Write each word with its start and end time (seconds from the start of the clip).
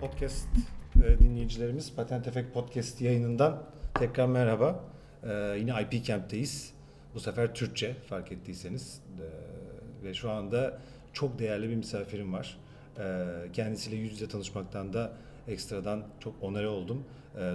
Podcast 0.00 0.48
e, 1.04 1.18
dinleyicilerimiz. 1.18 1.94
Patent 1.96 2.26
Efekt 2.26 2.54
Podcast 2.54 3.00
yayınından 3.00 3.62
tekrar 3.94 4.26
merhaba. 4.26 4.84
E, 5.22 5.56
yine 5.58 5.72
IP 5.82 6.04
Camp'teyiz. 6.04 6.72
Bu 7.14 7.20
sefer 7.20 7.54
Türkçe 7.54 7.94
fark 7.94 8.32
ettiyseniz. 8.32 9.00
E, 9.18 9.24
ve 10.04 10.14
şu 10.14 10.30
anda 10.30 10.78
çok 11.12 11.38
değerli 11.38 11.68
bir 11.70 11.74
misafirim 11.76 12.32
var. 12.32 12.58
Kendisiyle 13.52 13.96
yüz 13.96 14.12
yüze 14.12 14.28
tanışmaktan 14.28 14.92
da 14.92 15.12
ekstradan 15.48 16.02
çok 16.20 16.34
onore 16.42 16.68
oldum. 16.68 17.04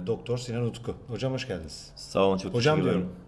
Doktor 0.06 0.38
Sinan 0.38 0.62
Utku. 0.64 0.94
Hocam 1.08 1.32
hoş 1.32 1.48
geldiniz. 1.48 1.92
Sağ 1.96 2.24
olun 2.24 2.38
çok 2.38 2.54
Hocam 2.54 2.76
teşekkür 2.76 2.90
ederim. 2.90 3.00
diyorum. 3.08 3.20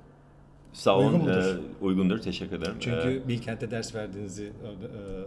Sağ 0.73 0.97
olun. 0.97 1.05
Uygun 1.13 1.21
mudur? 1.21 1.57
e, 1.57 1.85
uygundur. 1.85 2.19
Teşekkür 2.19 2.57
ederim. 2.59 2.75
Çünkü 2.81 3.23
E, 3.25 3.29
Bilkent'te 3.29 3.71
ders 3.71 3.95
verdiğinizi 3.95 4.53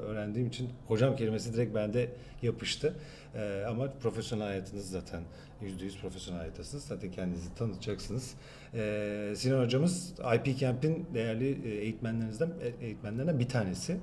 öğrendiğim 0.07 0.47
için 0.47 0.69
hocam 0.87 1.15
kelimesi 1.15 1.53
direkt 1.53 1.75
bende 1.75 2.11
yapıştı. 2.41 2.93
E, 3.35 3.63
Ama 3.67 3.91
profesyonel 3.91 4.45
hayatınız 4.45 4.89
zaten 4.91 5.23
%100 5.63 5.99
profesyonel 6.01 6.39
hayattasınız. 6.39 6.83
Zaten 6.83 7.11
kendinizi 7.11 7.55
tanıtacaksınız. 7.55 8.33
E, 8.73 9.33
Sinan 9.35 9.63
hocamız 9.63 10.13
IP 10.35 10.59
Camp'in 10.59 11.07
değerli 11.13 11.67
e, 11.69 11.69
eğitmenlerinizden 11.75 12.49
e, 12.61 12.85
eğitmenlerinden 12.85 13.39
bir 13.39 13.49
tanesi. 13.49 13.97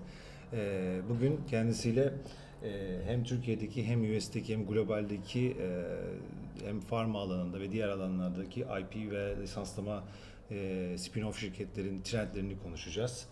E, 0.52 1.00
Bugün 1.08 1.40
kendisiyle 1.50 2.12
e, 2.64 2.98
hem 3.06 3.24
Türkiye'deki 3.24 3.84
hem 3.86 4.16
US'deki 4.16 4.52
hem 4.54 4.66
globaldeki 4.66 5.56
hem 6.64 6.80
farma 6.80 7.20
alanında 7.20 7.60
ve 7.60 7.73
diğer 7.73 7.88
alanlardaki 7.88 8.60
IP 8.60 9.10
ve 9.12 9.36
lisanslama 9.42 10.04
spin-off 10.96 11.38
şirketlerin 11.38 12.02
trendlerini 12.02 12.58
konuşacağız. 12.58 13.26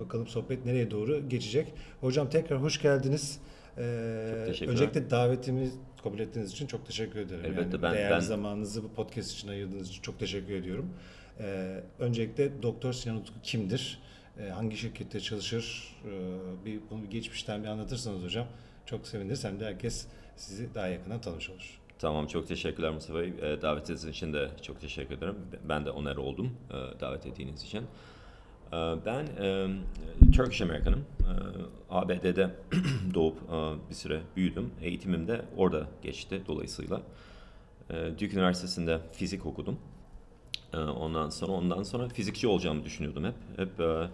Bakalım 0.00 0.26
sohbet 0.26 0.64
nereye 0.64 0.90
doğru 0.90 1.28
geçecek. 1.28 1.72
Hocam 2.00 2.30
tekrar 2.30 2.62
hoş 2.62 2.82
geldiniz. 2.82 3.38
E, 3.78 4.44
teşekkürler. 4.46 4.72
öncelikle 4.72 5.10
davetimi 5.10 5.70
kabul 6.02 6.18
ettiğiniz 6.18 6.52
için 6.52 6.66
çok 6.66 6.86
teşekkür 6.86 7.20
ederim. 7.20 7.44
Elbette, 7.44 7.60
yani 7.62 7.82
ben- 7.82 7.94
değerli 7.94 8.10
ben- 8.14 8.20
zamanınızı 8.20 8.82
bu 8.84 8.88
podcast 8.88 9.30
için 9.32 9.48
ayırdığınız 9.48 9.88
için 9.88 10.02
çok 10.02 10.18
teşekkür 10.18 10.54
ediyorum. 10.54 10.90
E, 11.40 11.80
öncelikle 11.98 12.62
Doktor 12.62 12.92
Sinan 12.92 13.16
Utku 13.16 13.34
kimdir? 13.42 13.98
E, 14.40 14.48
hangi 14.48 14.76
şirkette 14.76 15.20
çalışır? 15.20 15.94
E, 16.04 16.10
bir 16.64 16.80
bunu 16.90 17.02
bir 17.02 17.10
geçmişten 17.10 17.62
bir 17.62 17.68
anlatırsanız 17.68 18.22
hocam 18.24 18.46
çok 18.86 19.06
seviniriz. 19.06 19.44
Hem 19.44 19.60
de 19.60 19.64
herkes 19.64 20.06
sizi 20.36 20.74
daha 20.74 20.86
yakından 20.86 21.20
tanımış 21.20 21.50
olur. 21.50 21.80
Tamam 21.98 22.26
çok 22.26 22.48
teşekkürler 22.48 22.90
Mustafa 22.90 23.18
Bey. 23.18 23.28
E, 23.28 23.62
davetiniz 23.62 24.04
için 24.04 24.32
de 24.32 24.50
çok 24.62 24.80
teşekkür 24.80 25.14
ederim. 25.16 25.34
Ben 25.68 25.84
de 25.86 25.90
onur 25.90 26.16
oldum 26.16 26.56
e, 26.70 27.00
davet 27.00 27.26
ettiğiniz 27.26 27.62
için. 27.62 27.82
E, 28.72 28.76
ben 29.06 29.26
Turkish 30.32 30.62
American'ım. 30.62 31.04
E, 31.20 31.32
ABD'de 31.90 32.50
doğup 33.14 33.36
e, 33.36 33.90
bir 33.90 33.94
süre 33.94 34.20
büyüdüm. 34.36 34.70
Eğitimim 34.82 35.28
de 35.28 35.42
orada 35.56 35.86
geçti 36.02 36.42
dolayısıyla. 36.46 37.02
E, 37.90 38.10
Duke 38.12 38.30
Üniversitesi'nde 38.32 39.00
fizik 39.12 39.46
okudum. 39.46 39.78
Ondan 40.74 41.30
sonra 41.30 41.52
ondan 41.52 41.82
sonra 41.82 42.08
fizikçi 42.08 42.48
olacağımı 42.48 42.84
düşünüyordum 42.84 43.24
hep. 43.24 43.34
Hep 43.56 43.80
e, 43.80 44.08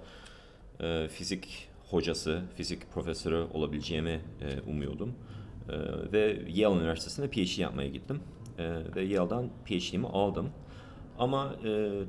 e, 0.86 1.08
fizik 1.08 1.68
hocası, 1.90 2.42
fizik 2.56 2.92
profesörü 2.92 3.46
olabileceğimi 3.54 4.20
umuyordum. 4.66 5.14
Ve 6.12 6.42
Yale 6.48 6.76
Üniversitesi'nde 6.76 7.30
PhD 7.30 7.58
yapmaya 7.58 7.88
gittim. 7.88 8.20
Ve 8.96 9.02
Yale'dan 9.02 9.48
PhD'mi 9.64 10.06
aldım. 10.06 10.50
Ama 11.18 11.54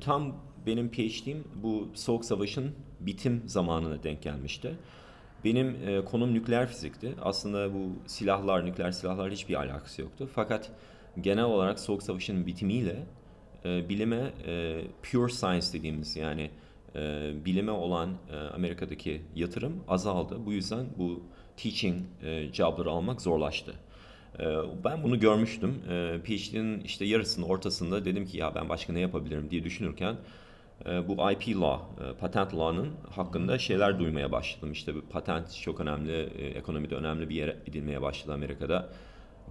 tam 0.02 0.36
benim 0.66 0.92
PhD'm 0.92 1.44
bu 1.56 1.90
Soğuk 1.94 2.26
Savaş'ın 2.26 2.72
bitim 3.00 3.44
zamanına 3.46 4.04
denk 4.04 4.22
gelmişti. 4.22 4.76
Benim 5.46 5.76
e, 5.88 6.06
konum 6.06 6.34
nükleer 6.34 6.68
fizikti. 6.68 7.14
Aslında 7.22 7.74
bu 7.74 7.92
silahlar, 8.08 8.66
nükleer 8.66 8.92
silahlar 8.92 9.32
hiçbir 9.32 9.56
alakası 9.56 10.02
yoktu. 10.02 10.30
Fakat 10.36 10.72
genel 11.22 11.44
olarak 11.44 11.80
Soğuk 11.80 12.04
Savaş'ın 12.04 12.48
bitimiyle 12.48 13.06
e, 13.66 13.90
bilime 13.90 14.34
e, 14.48 14.82
pure 15.12 15.32
science 15.32 15.68
dediğimiz 15.74 16.16
yani 16.16 16.50
e, 16.96 17.32
bilime 17.46 17.72
olan 17.72 18.10
e, 18.32 18.36
Amerika'daki 18.36 19.22
yatırım 19.36 19.84
azaldı. 19.88 20.46
Bu 20.46 20.54
yüzden 20.54 20.86
bu 20.98 21.24
teaching 21.58 21.98
e, 22.24 22.54
jobları 22.54 22.90
almak 22.90 23.22
zorlaştı. 23.22 23.74
E, 24.40 24.46
ben 24.84 25.04
bunu 25.04 25.20
görmüştüm. 25.20 25.82
E, 25.90 26.20
PhD'nin 26.24 26.82
işte 26.82 27.06
yarısının 27.06 27.46
ortasında 27.46 28.06
dedim 28.06 28.26
ki 28.26 28.38
ya 28.38 28.56
ben 28.56 28.70
başka 28.70 28.94
ne 28.94 29.00
yapabilirim 29.00 29.52
diye 29.52 29.64
düşünürken 29.64 30.16
bu 31.08 31.32
IP 31.32 31.48
law, 31.62 32.06
e, 32.10 32.14
patent 32.20 32.54
law'nın 32.56 32.88
hakkında 33.16 33.58
şeyler 33.60 34.00
duymaya 34.00 34.32
başladım. 34.32 34.72
İşte 34.72 34.96
bu 34.96 35.02
patent 35.02 35.54
çok 35.62 35.80
önemli, 35.80 36.12
e, 36.38 36.46
ekonomide 36.46 36.96
önemli 36.96 37.30
bir 37.30 37.36
yere 37.36 37.56
edilmeye 37.68 38.02
başladı 38.02 38.34
Amerika'da. 38.34 38.90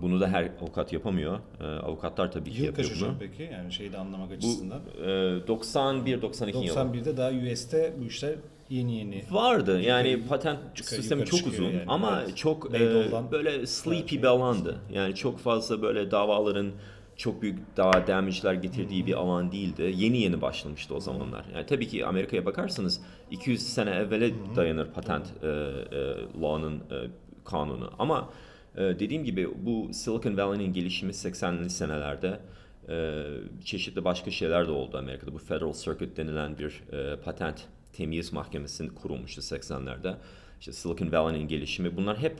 Bunu 0.02 0.20
da 0.20 0.28
her 0.28 0.48
avukat 0.62 0.92
yapamıyor. 0.92 1.38
E, 1.60 1.64
avukatlar 1.64 2.32
tabii 2.32 2.50
ki 2.50 2.58
Yıl 2.58 2.66
yapıyor 2.66 2.88
kaç 2.88 2.96
bunu. 3.00 3.08
hocam 3.08 3.16
peki? 3.20 3.42
Yani 3.52 3.72
şeyi 3.72 3.92
de 3.92 3.98
anlamak 3.98 4.30
Bu 4.30 4.34
açısından. 4.34 4.80
e, 5.04 5.08
91-92 5.46 6.64
yılı. 6.64 6.74
91'de 6.74 7.16
daha 7.16 7.30
US'te 7.30 7.92
bu 8.00 8.04
işler 8.04 8.34
yeni 8.70 8.96
yeni. 8.98 9.22
Vardı 9.30 9.80
yani 9.80 10.08
Yukarı- 10.08 10.28
patent 10.28 10.58
yukarı- 10.78 10.84
sistemi 10.96 11.20
yukarı 11.20 11.36
çok 11.40 11.48
uzun 11.52 11.64
yani. 11.64 11.84
ama 11.88 12.22
Evet. 12.24 12.36
çok 12.36 12.74
e, 12.74 12.80
böyle 13.32 13.66
sleepy 13.66 14.16
bir 14.16 14.24
alandı. 14.24 14.76
Yani 14.92 15.14
çok 15.14 15.38
fazla 15.38 15.82
böyle 15.82 16.10
davaların 16.10 16.70
çok 17.22 17.42
büyük 17.42 17.76
daha 17.76 18.06
damage'ler 18.06 18.54
getirdiği 18.54 19.06
bir 19.06 19.14
alan 19.14 19.52
değildi. 19.52 19.92
Yeni 19.96 20.18
yeni 20.18 20.40
başlamıştı 20.40 20.94
o 20.94 21.00
zamanlar. 21.00 21.44
Yani 21.54 21.66
tabii 21.66 21.88
ki 21.88 22.06
Amerika'ya 22.06 22.46
bakarsanız 22.46 23.00
200 23.30 23.62
sene 23.62 23.90
evvele 23.90 24.32
dayanır 24.56 24.86
patent 24.86 25.26
e, 25.42 25.46
e, 25.46 25.50
law'nın 26.42 26.76
e, 26.76 27.10
kanunu. 27.44 27.90
Ama 27.98 28.30
e, 28.76 28.80
dediğim 28.80 29.24
gibi 29.24 29.48
bu 29.66 29.92
Silicon 29.92 30.36
Valley'nin 30.36 30.72
gelişimi 30.72 31.12
80'li 31.12 31.70
senelerde 31.70 32.40
e, 32.88 33.24
çeşitli 33.64 34.04
başka 34.04 34.30
şeyler 34.30 34.66
de 34.66 34.70
oldu 34.70 34.98
Amerika'da. 34.98 35.32
Bu 35.32 35.38
Federal 35.38 35.72
Circuit 35.72 36.16
denilen 36.16 36.58
bir 36.58 36.82
e, 36.92 37.16
patent 37.16 37.64
temyiz 37.92 38.32
mahkemesi 38.32 38.88
kurulmuştu 38.88 39.40
80'lerde. 39.40 40.14
İşte 40.60 40.72
Silicon 40.72 41.12
Valley'nin 41.12 41.48
gelişimi 41.48 41.96
bunlar 41.96 42.18
hep 42.18 42.36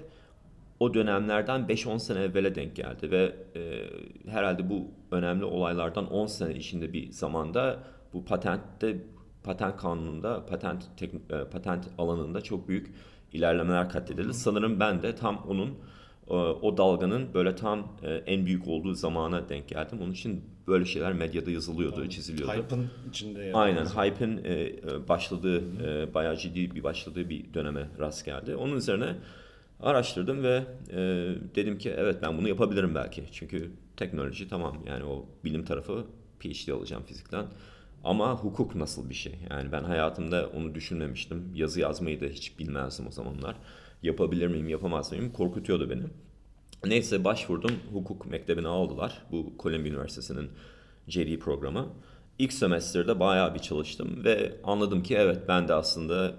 o 0.81 0.95
dönemlerden 0.95 1.61
5-10 1.61 1.99
sene 1.99 2.19
evvele 2.23 2.55
denk 2.55 2.77
geldi 2.77 3.11
ve 3.11 3.37
e, 3.57 3.85
herhalde 4.31 4.71
bu 4.71 4.87
önemli 5.11 5.45
olaylardan 5.45 6.11
10 6.13 6.27
sene 6.27 6.55
içinde 6.55 6.93
bir 6.93 7.13
zamanda 7.13 7.79
bu 8.13 8.25
patentte 8.25 8.97
patent 9.45 9.77
kanununda 9.77 10.47
patent 10.47 10.85
tek- 10.97 11.15
e, 11.15 11.45
patent 11.51 11.89
alanında 11.99 12.41
çok 12.41 12.69
büyük 12.69 12.95
ilerlemeler 13.33 13.89
kaydedildi. 13.89 14.35
Sanırım 14.35 14.81
ben 14.81 15.03
de 15.03 15.15
tam 15.15 15.45
onun 15.49 15.69
e, 16.29 16.35
o 16.35 16.77
dalganın 16.77 17.35
böyle 17.35 17.55
tam 17.55 17.93
e, 18.03 18.15
en 18.15 18.47
büyük 18.47 18.69
olduğu 18.69 18.95
zamana 18.95 19.49
denk 19.49 19.69
geldim. 19.69 19.99
Onun 20.03 20.13
için 20.13 20.45
böyle 20.67 20.85
şeyler 20.85 21.13
medyada 21.13 21.51
yazılıyordu, 21.51 22.09
çiziliyordu. 22.09 22.53
Hype'ın 22.53 22.91
içinde 23.11 23.43
yer 23.43 23.53
Aynen 23.55 23.87
hype'ın 23.87 24.45
e, 24.45 24.53
e, 24.53 25.09
başladığı 25.09 25.59
e, 25.87 26.15
bayağı 26.15 26.37
ciddi 26.37 26.75
bir 26.75 26.83
başladığı 26.83 27.29
bir 27.31 27.55
döneme 27.55 27.89
rast 27.99 28.25
geldi. 28.25 28.57
Onun 28.57 28.77
üzerine 28.77 29.17
araştırdım 29.83 30.43
ve 30.43 30.65
e, 30.91 30.99
dedim 31.55 31.79
ki 31.79 31.95
evet 31.97 32.19
ben 32.23 32.39
bunu 32.39 32.49
yapabilirim 32.49 32.95
belki. 32.95 33.25
Çünkü 33.33 33.71
teknoloji 33.97 34.49
tamam 34.49 34.77
yani 34.87 35.05
o 35.05 35.27
bilim 35.45 35.65
tarafı 35.65 36.07
PhD 36.41 36.69
alacağım 36.69 37.03
fizikten. 37.07 37.47
Ama 38.05 38.35
hukuk 38.37 38.75
nasıl 38.75 39.11
bir 39.11 39.15
şey? 39.15 39.39
Yani 39.51 39.73
ben 39.73 39.85
hayatımda 39.85 40.49
onu 40.57 40.75
düşünmemiştim. 40.75 41.53
Yazı 41.55 41.81
yazmayı 41.81 42.21
da 42.21 42.27
hiç 42.27 42.59
bilmezdim 42.59 43.07
o 43.07 43.11
zamanlar. 43.11 43.57
Yapabilir 44.03 44.47
miyim, 44.47 44.69
yapamaz 44.69 45.13
mıyım? 45.13 45.33
Korkutuyordu 45.33 45.91
beni. 45.91 46.03
Neyse 46.85 47.25
başvurdum. 47.25 47.73
Hukuk 47.93 48.27
mektebine 48.27 48.69
aldılar. 48.69 49.23
Bu 49.33 49.53
Columbia 49.59 49.89
Üniversitesi'nin 49.89 50.51
JD 51.09 51.39
programı. 51.39 51.89
İlk 52.39 52.53
sömestrde 52.53 53.21
bayağı 53.21 53.55
bir 53.55 53.59
çalıştım 53.59 54.25
ve 54.25 54.57
anladım 54.65 55.03
ki 55.03 55.15
evet 55.15 55.39
ben 55.49 55.69
de 55.69 55.75
aslında 55.75 56.35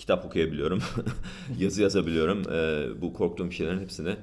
kitap 0.00 0.24
okuyabiliyorum. 0.24 0.82
Yazı 1.58 1.82
yazabiliyorum. 1.82 2.42
Ee, 2.52 2.86
bu 3.00 3.12
korktuğum 3.12 3.52
şeylerin 3.52 3.80
hepsini 3.80 4.16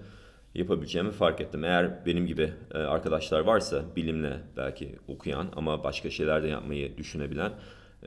yapabileceğimi 0.55 1.11
fark 1.11 1.41
ettim. 1.41 1.63
Eğer 1.63 2.05
benim 2.05 2.27
gibi 2.27 2.53
e, 2.73 2.77
arkadaşlar 2.77 3.39
varsa 3.39 3.83
bilimle 3.95 4.39
belki 4.57 4.95
okuyan 5.07 5.47
ama 5.55 5.83
başka 5.83 6.09
şeyler 6.09 6.43
de 6.43 6.47
yapmayı 6.47 6.97
düşünebilen 6.97 7.51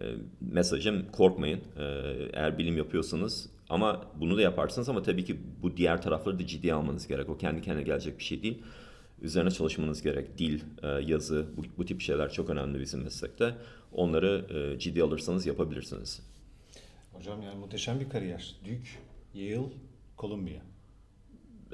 e, 0.00 0.05
mesajım 0.40 1.06
korkmayın. 1.12 1.61
E, 1.78 1.84
eğer 2.32 2.58
bilim 2.58 2.76
yapıyorsanız 2.76 3.50
ama 3.69 4.05
bunu 4.20 4.37
da 4.37 4.43
yaparsınız 4.43 4.88
ama 4.88 5.02
tabii 5.02 5.25
ki 5.25 5.37
bu 5.62 5.76
diğer 5.76 6.02
tarafları 6.02 6.38
da 6.38 6.46
ciddiye 6.46 6.75
almanız 6.75 7.06
gerek. 7.06 7.28
O 7.28 7.37
kendi 7.37 7.62
kendine 7.62 7.84
gelecek 7.84 8.19
bir 8.19 8.25
şey 8.25 8.43
değil. 8.43 8.62
Üzerine 9.22 9.50
çalışmanız 9.50 10.02
gerek. 10.02 10.38
Dil, 10.38 10.61
e, 10.82 10.88
yazı, 10.88 11.46
bu, 11.56 11.62
bu 11.78 11.84
tip 11.84 12.00
şeyler 12.00 12.32
çok 12.32 12.50
önemli 12.50 12.81
bizim 12.81 13.02
meslekte. 13.02 13.55
Onları 13.93 14.44
e, 14.50 14.78
ciddi 14.78 15.02
alırsanız 15.02 15.46
yapabilirsiniz. 15.46 16.30
Hocam 17.20 17.43
yani 17.43 17.58
muhteşem 17.58 18.00
bir 18.00 18.08
kariyer. 18.08 18.55
Duke, 18.64 18.88
Yale, 19.34 19.67
Columbia. 20.19 20.61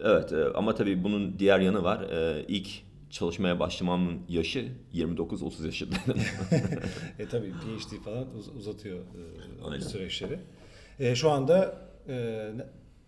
Evet 0.03 0.33
e, 0.33 0.45
ama 0.55 0.75
tabii 0.75 1.05
bunun 1.05 1.39
diğer 1.39 1.61
yanı 1.61 1.83
var. 1.83 2.03
E, 2.03 2.45
ilk 2.49 2.69
çalışmaya 3.11 3.61
başlamamın 3.61 4.21
yaşı 4.29 4.69
29-30 4.95 5.67
yaşındaydım. 5.67 6.15
e 7.19 7.29
tabii 7.29 7.51
PhD 7.53 8.05
falan 8.05 8.35
uz- 8.39 8.57
uzatıyor 8.57 8.99
e, 9.77 9.81
süreçleri. 9.81 10.39
E, 10.99 11.15
şu 11.15 11.31
anda 11.31 11.79
e, 12.09 12.49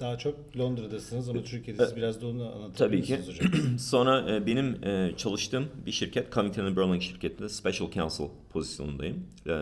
daha 0.01 0.19
çok 0.19 0.57
Londra'dasınız 0.59 1.29
ama 1.29 1.43
Türkiye'de 1.43 1.87
siz 1.87 1.97
biraz 1.97 2.23
da 2.23 2.27
onu 2.27 2.43
anlatabilir 2.55 2.77
Tabii 2.79 3.03
ki. 3.03 3.19
hocam? 3.27 3.53
Sonra 3.79 4.35
e, 4.35 4.47
benim 4.47 4.85
e, 4.85 5.13
çalıştığım 5.17 5.69
bir 5.87 5.93
şirket 5.93 6.33
Covington 6.33 6.77
Burling 6.77 7.03
şirketinde 7.03 7.49
Special 7.49 7.91
Counsel 7.91 8.29
pozisyonundayım. 8.53 9.27
E, 9.47 9.53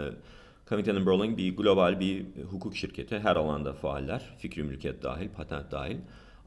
Covington 0.68 1.06
Burling 1.06 1.38
bir 1.38 1.56
global 1.56 2.00
bir 2.00 2.24
hukuk 2.50 2.76
şirketi. 2.76 3.18
Her 3.18 3.36
alanda 3.36 3.72
faaller. 3.72 4.34
Fikri 4.38 4.62
mülkiyet 4.62 5.02
dahil, 5.02 5.28
patent 5.28 5.70
dahil. 5.70 5.96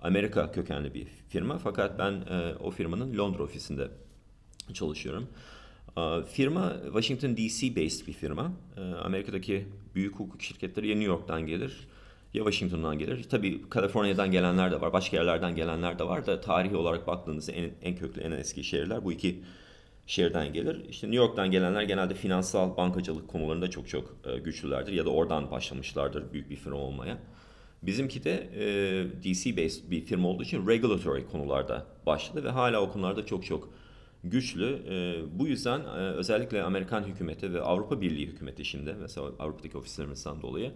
Amerika 0.02 0.52
kökenli 0.52 0.94
bir 0.94 1.08
firma 1.30 1.58
fakat 1.58 2.00
ben 2.00 2.12
e, 2.12 2.56
o 2.64 2.72
firmanın 2.72 3.18
Londra 3.18 3.44
ofisinde 3.44 3.88
çalışıyorum. 4.74 5.28
E, 5.98 6.02
Firma 6.26 6.74
Washington 6.84 7.38
DC 7.38 7.76
based 7.76 8.08
bir 8.08 8.14
firma. 8.14 8.52
E, 8.78 8.82
Amerika'daki 8.82 9.68
büyük 9.96 10.16
hukuk 10.16 10.42
şirketleri 10.42 10.88
ya 10.88 10.96
New 10.96 11.12
York'tan 11.12 11.48
gelir 11.48 11.88
ya 12.34 12.44
Washington'dan 12.44 13.00
gelir. 13.00 13.24
Tabii 13.24 13.70
Kaliforniya'dan 13.70 14.32
gelenler 14.32 14.72
de 14.72 14.82
var, 14.82 14.94
başka 14.94 15.18
yerlerden 15.18 15.56
gelenler 15.56 16.00
de 16.00 16.04
var 16.04 16.26
da 16.26 16.42
tarihi 16.42 16.76
olarak 16.76 17.08
baktığınızda 17.08 17.52
en, 17.52 17.72
en 17.82 17.96
köklü, 17.96 18.22
en 18.22 18.32
eski 18.32 18.64
şehirler 18.64 19.04
bu 19.04 19.12
iki 19.12 19.44
şehirden 20.10 20.54
gelir. 20.54 20.86
İşte 20.90 21.08
New 21.08 21.24
York'tan 21.26 21.52
gelenler 21.52 21.82
genelde 21.82 22.14
finansal 22.14 22.78
bankacılık 22.78 23.28
konularında 23.28 23.70
çok 23.70 23.88
çok 23.88 24.16
e, 24.26 24.38
güçlülerdir 24.38 24.94
ya 24.94 25.06
da 25.06 25.10
oradan 25.10 25.52
başlamışlardır 25.52 26.34
büyük 26.34 26.50
bir 26.50 26.56
firma 26.56 26.78
olmaya. 26.78 27.18
Bizimki 27.84 28.24
de 28.24 28.50
e, 28.56 28.64
DC 29.24 29.58
based 29.58 29.92
bir 29.92 30.06
firma 30.06 30.28
olduğu 30.28 30.44
için 30.44 30.68
regulatory 30.68 31.26
konularda 31.26 31.86
başladı 32.06 32.44
ve 32.44 32.50
hala 32.50 32.82
o 32.82 32.92
konularda 32.92 33.26
çok 33.26 33.46
çok 33.46 33.70
güçlü. 34.24 34.80
E, 34.90 35.22
bu 35.40 35.48
yüzden 35.48 35.80
e, 35.80 36.00
özellikle 36.00 36.64
Amerikan 36.64 37.04
hükümeti 37.04 37.54
ve 37.54 37.62
Avrupa 37.62 38.02
Birliği 38.02 38.28
hükümeti 38.28 38.66
şimdi 38.66 38.96
mesela 39.02 39.28
Avrupa'daki 39.40 39.78
ofislerimizden 39.78 40.42
dolayı 40.42 40.72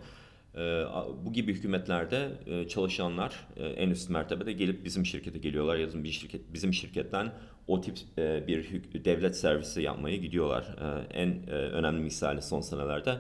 bu 1.26 1.34
gibi 1.34 1.54
hükümetlerde 1.54 2.32
e, 2.46 2.68
çalışanlar 2.68 3.48
e, 3.58 3.66
en 3.66 3.90
üst 3.90 4.10
mertebede 4.10 4.52
gelip 4.52 4.86
bizim 4.86 5.06
şirkete 5.06 5.40
geliyorlar 5.40 5.76
ya 5.76 5.94
da 5.94 6.04
bir 6.04 6.12
şirket 6.12 6.54
bizim 6.54 6.74
şirketten 6.74 7.32
o 7.68 7.82
tip 7.82 7.98
e, 8.18 8.48
bir 8.48 8.84
devlet 9.06 9.38
servisi 9.38 9.82
yapmaya 9.82 10.18
gidiyorlar. 10.18 10.76
En 11.14 11.48
önemli 11.50 12.02
misali 12.02 12.42
son 12.42 12.62
senelerde 12.62 13.18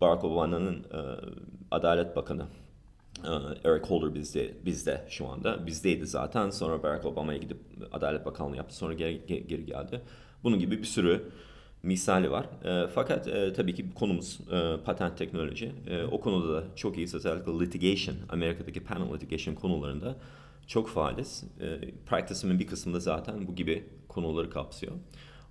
Barack 0.00 0.24
Obama'nın 0.24 0.86
Adalet 1.70 2.16
Bakanı 2.16 2.46
ee, 3.24 3.68
Eric 3.68 3.88
Holder 3.88 4.14
bizde, 4.14 4.54
bizde 4.64 5.04
şu 5.08 5.26
anda. 5.26 5.66
Bizdeydi 5.66 6.06
zaten. 6.06 6.50
Sonra 6.50 6.82
Barack 6.82 7.04
Obama'ya 7.04 7.38
gidip 7.38 7.58
Adalet 7.92 8.26
Bakanlığı 8.26 8.56
yaptı. 8.56 8.76
Sonra 8.76 8.94
geri, 8.94 9.20
ge- 9.28 9.46
geri 9.46 9.66
geldi. 9.66 10.00
Bunun 10.44 10.58
gibi 10.58 10.78
bir 10.78 10.84
sürü 10.84 11.30
misali 11.82 12.30
var. 12.30 12.46
E, 12.64 12.88
fakat 12.94 13.28
e, 13.28 13.52
tabii 13.52 13.74
ki 13.74 13.94
konumuz 13.94 14.38
e, 14.52 14.76
patent 14.84 15.18
teknoloji. 15.18 15.72
E, 15.86 16.02
o 16.02 16.20
konuda 16.20 16.54
da 16.54 16.64
çok 16.76 16.96
iyiyiz. 16.96 17.14
Özellikle 17.14 17.52
litigation, 17.52 18.16
Amerika'daki 18.28 18.80
panel 18.80 19.14
litigation 19.14 19.54
konularında 19.54 20.16
çok 20.66 20.88
faaliz. 20.88 21.44
E, 21.60 21.90
practice'imin 22.06 22.58
bir 22.60 22.66
kısmında 22.66 23.00
zaten 23.00 23.46
bu 23.48 23.54
gibi 23.54 23.84
konuları 24.08 24.50
kapsıyor. 24.50 24.92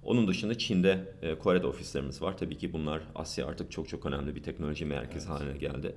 Onun 0.03 0.27
dışında 0.27 0.57
Çin'de, 0.57 1.13
e, 1.21 1.35
Kore'de 1.35 1.67
ofislerimiz 1.67 2.21
var. 2.21 2.37
Tabii 2.37 2.57
ki 2.57 2.73
bunlar 2.73 3.01
Asya 3.15 3.47
artık 3.47 3.71
çok 3.71 3.89
çok 3.89 4.05
önemli 4.05 4.35
bir 4.35 4.43
teknoloji 4.43 4.85
merkezi 4.85 5.27
haline 5.27 5.57
geldi. 5.57 5.95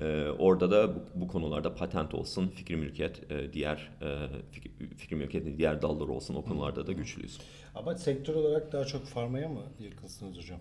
Ee, 0.00 0.28
orada 0.38 0.70
da 0.70 0.94
bu, 0.94 1.00
bu 1.14 1.28
konularda 1.28 1.74
patent 1.74 2.14
olsun, 2.14 2.48
fikir 2.48 2.74
mülkiyet, 2.74 3.30
e, 3.32 3.52
diğer 3.52 3.90
e, 4.02 4.28
fikir, 4.52 4.72
fikir 4.96 5.16
mülkiyetin 5.16 5.58
diğer 5.58 5.82
dalları 5.82 6.12
olsun 6.12 6.34
o 6.34 6.44
konularda 6.44 6.86
da 6.86 6.92
güçlüyüz. 6.92 7.38
Ama 7.78 7.94
sektör 7.94 8.34
olarak 8.34 8.72
daha 8.72 8.84
çok 8.84 9.06
farmaya 9.06 9.48
mı 9.48 9.62
yakınsınız 9.80 10.36
hocam? 10.36 10.58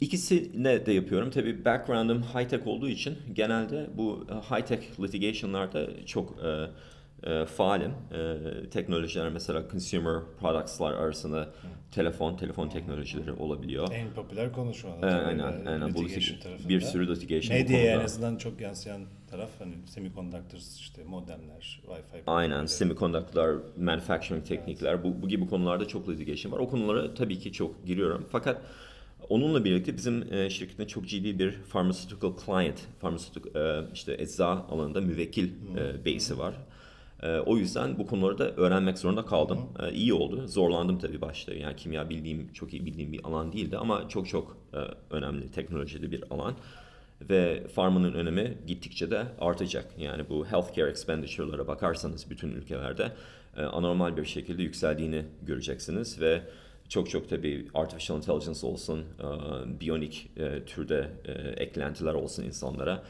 İkisini 0.00 0.86
de 0.86 0.92
yapıyorum. 0.92 1.30
Tabii 1.30 1.64
background'ım 1.64 2.22
high 2.22 2.48
tech 2.48 2.66
olduğu 2.66 2.88
için 2.88 3.18
genelde 3.32 3.86
bu 3.96 4.26
high 4.50 4.66
tech 4.66 5.00
litigation'larda 5.00 6.06
çok 6.06 6.44
e, 6.44 6.66
e, 7.26 7.46
faalim. 7.46 7.90
E, 8.12 8.70
teknolojiler 8.70 9.28
mesela 9.28 9.64
consumer 9.72 10.22
products'lar 10.40 10.92
arasında 10.92 11.48
telefon, 11.90 12.36
telefon 12.36 12.68
teknolojileri 12.68 13.32
olabiliyor. 13.32 13.88
En 13.92 14.10
popüler 14.10 14.52
konu 14.52 14.74
şu 14.74 14.92
anda. 14.92 15.06
E, 15.06 15.10
tabii, 15.10 15.24
aynen, 15.24 15.66
e, 15.66 15.70
aynen. 15.70 15.94
Bu 15.94 16.04
bir 16.68 16.80
sürü 16.80 17.14
litigation 17.14 17.58
Medyaya 17.58 18.00
en 18.00 18.04
azından 18.04 18.36
çok 18.36 18.60
yansıyan 18.60 19.00
taraf 19.30 19.50
hani 19.58 19.74
semiconductors 19.86 20.76
işte 20.76 21.04
modemler, 21.04 21.80
Wi-Fi. 21.86 22.22
Aynen, 22.26 22.56
böyle. 22.56 22.68
semiconductor, 22.68 23.60
manufacturing 23.78 24.46
teknikler, 24.46 25.04
bu, 25.04 25.22
bu 25.22 25.28
gibi 25.28 25.46
konularda 25.46 25.88
çok 25.88 26.08
litigation 26.08 26.52
var. 26.52 26.58
O 26.58 26.68
konulara 26.68 27.14
tabii 27.14 27.38
ki 27.38 27.52
çok 27.52 27.86
giriyorum. 27.86 28.26
Fakat 28.32 28.60
onunla 29.28 29.64
birlikte 29.64 29.96
bizim 29.96 30.34
e, 30.34 30.50
şirketin 30.50 30.86
çok 30.86 31.08
ciddi 31.08 31.38
bir 31.38 31.54
pharmaceutical 31.72 32.32
client, 32.46 32.80
pharmaceutical 33.00 33.82
e, 33.82 33.86
işte 33.94 34.16
ecza 34.18 34.46
alanında 34.46 35.00
müvekkil 35.00 35.50
e, 35.76 36.04
base'i 36.04 36.38
var. 36.38 36.54
E, 37.22 37.38
o 37.38 37.56
yüzden 37.56 37.98
bu 37.98 38.06
konuları 38.06 38.38
da 38.38 38.50
öğrenmek 38.50 38.98
zorunda 38.98 39.24
kaldım. 39.24 39.58
E, 39.82 39.92
iyi 39.92 40.14
oldu. 40.14 40.48
Zorlandım 40.48 40.98
tabii 40.98 41.20
başta. 41.20 41.54
Yani 41.54 41.76
kimya 41.76 42.10
bildiğim, 42.10 42.52
çok 42.52 42.72
iyi 42.72 42.86
bildiğim 42.86 43.12
bir 43.12 43.24
alan 43.24 43.52
değildi 43.52 43.78
ama 43.78 44.08
çok 44.08 44.28
çok 44.28 44.56
e, 44.74 44.78
önemli 45.10 45.50
teknolojide 45.50 46.10
bir 46.10 46.24
alan 46.30 46.54
ve 47.30 47.66
pharma'nın 47.74 48.12
önemi 48.12 48.58
gittikçe 48.66 49.10
de 49.10 49.26
artacak. 49.40 49.86
Yani 49.98 50.28
bu 50.28 50.46
healthcare 50.46 50.90
expenditure'lara 50.90 51.66
bakarsanız 51.66 52.30
bütün 52.30 52.48
ülkelerde 52.48 53.12
e, 53.56 53.62
anormal 53.62 54.16
bir 54.16 54.24
şekilde 54.24 54.62
yükseldiğini 54.62 55.24
göreceksiniz 55.42 56.20
ve 56.20 56.42
çok 56.88 57.10
çok 57.10 57.28
tabii 57.28 57.66
artificial 57.74 58.18
intelligence 58.18 58.66
olsun, 58.66 59.00
e, 59.00 59.80
biyonik 59.80 60.30
e, 60.36 60.64
türde 60.64 61.10
e, 61.24 61.32
eklentiler 61.32 62.14
olsun 62.14 62.42
insanlara, 62.42 63.02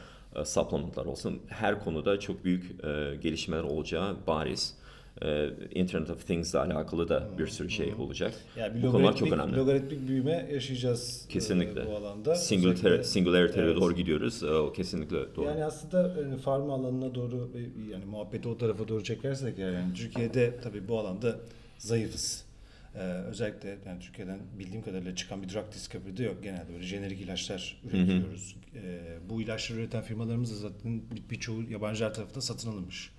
supplementlar 0.45 1.07
olsun 1.07 1.41
her 1.49 1.85
konuda 1.85 2.21
çok 2.21 2.45
büyük 2.45 2.85
e, 2.85 3.17
gelişmeler 3.23 3.63
olacağı 3.63 4.17
bariz. 4.27 4.75
E, 5.23 5.49
Internet 5.75 6.11
of 6.11 6.27
Things 6.27 6.51
ile 6.55 6.59
alakalı 6.61 7.09
da 7.09 7.29
bir 7.39 7.47
sürü 7.47 7.71
şey 7.71 7.95
olacak. 7.99 8.35
Yani 8.59 8.75
bir 8.75 8.83
bu 8.83 8.93
konular 8.93 9.17
çok 9.17 9.33
önemli. 9.33 9.57
logaritmik 9.57 10.09
büyüme 10.09 10.49
yaşayacağız 10.53 11.25
e, 11.29 11.33
Kesinlikle. 11.33 11.87
bu 11.87 11.97
alanda. 11.97 12.35
Singularity, 12.35 13.09
singularity'ye 13.09 13.65
Evet. 13.67 13.77
doğru 13.77 13.95
gidiyoruz. 13.95 14.43
E, 14.43 14.47
O 14.51 14.73
kesinlikle 14.73 15.17
doğru. 15.37 15.47
Yani 15.47 15.65
aslında 15.65 16.15
yani 16.23 16.37
farma 16.37 16.75
alanına 16.75 17.15
doğru 17.15 17.51
e, 17.55 17.91
yani 17.93 18.05
muhabbeti 18.05 18.49
o 18.49 18.59
tarafa 18.59 18.89
doğru 18.89 19.05
çekersek 19.05 19.59
yani 19.59 19.79
Türkiye'de 19.95 20.57
tabii 20.63 20.89
bu 20.89 20.99
alanda 20.99 21.37
zayıfız. 21.79 22.45
Ee, 22.97 22.99
özellikle 23.01 23.79
yani 23.87 24.01
Türkiye'den 24.01 24.39
bildiğim 24.59 24.83
kadarıyla 24.85 25.15
çıkan 25.17 25.43
bir 25.43 25.49
drug 25.49 25.73
discovery'de 25.73 26.23
yok. 26.25 26.43
Genelde 26.43 26.73
böyle 26.73 26.85
jenerik 26.85 27.21
ilaçlar 27.21 27.83
üretiyoruz. 27.85 28.57
Ee, 28.75 29.01
bu 29.31 29.43
ilaçları 29.43 29.79
üreten 29.81 30.03
firmalarımız 30.03 30.51
da 30.51 30.69
zaten 30.69 31.03
bir- 31.11 31.31
birçoğu 31.31 31.63
yabancılar 31.71 32.15
tarafından 32.15 32.41
satın 32.41 32.71
alınmış 32.71 33.11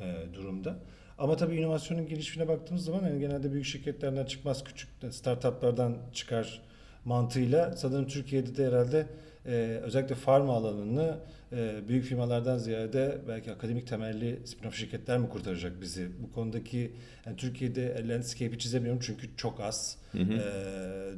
e, 0.00 0.14
durumda. 0.34 0.76
Ama 1.18 1.36
tabii 1.36 1.56
inovasyonun 1.56 2.06
gelişimine 2.06 2.48
baktığımız 2.48 2.84
zaman 2.84 3.02
yani 3.08 3.20
genelde 3.20 3.52
büyük 3.52 3.66
şirketlerden 3.66 4.24
çıkmaz 4.24 4.64
küçük 4.64 4.88
startuplardan 5.10 5.96
çıkar 6.12 6.62
mantığıyla 7.04 7.76
sanırım 7.76 8.06
Türkiye'de 8.06 8.56
de 8.56 8.66
herhalde 8.66 9.06
e, 9.46 9.50
özellikle 9.82 10.14
farma 10.14 10.56
alanını 10.56 11.18
e, 11.52 11.88
büyük 11.88 12.04
firmalardan 12.04 12.58
ziyade 12.58 13.18
belki 13.28 13.52
akademik 13.52 13.86
temelli 13.86 14.38
spin-off 14.44 14.72
şirketler 14.74 15.18
mi 15.18 15.28
kurtaracak 15.28 15.80
bizi? 15.80 16.08
Bu 16.22 16.32
konudaki 16.32 16.92
yani 17.26 17.36
Türkiye'de 17.36 18.08
landscape'i 18.08 18.58
çizemiyorum 18.58 19.00
çünkü 19.04 19.36
çok 19.36 19.60
az. 19.60 19.98
E, 20.14 20.18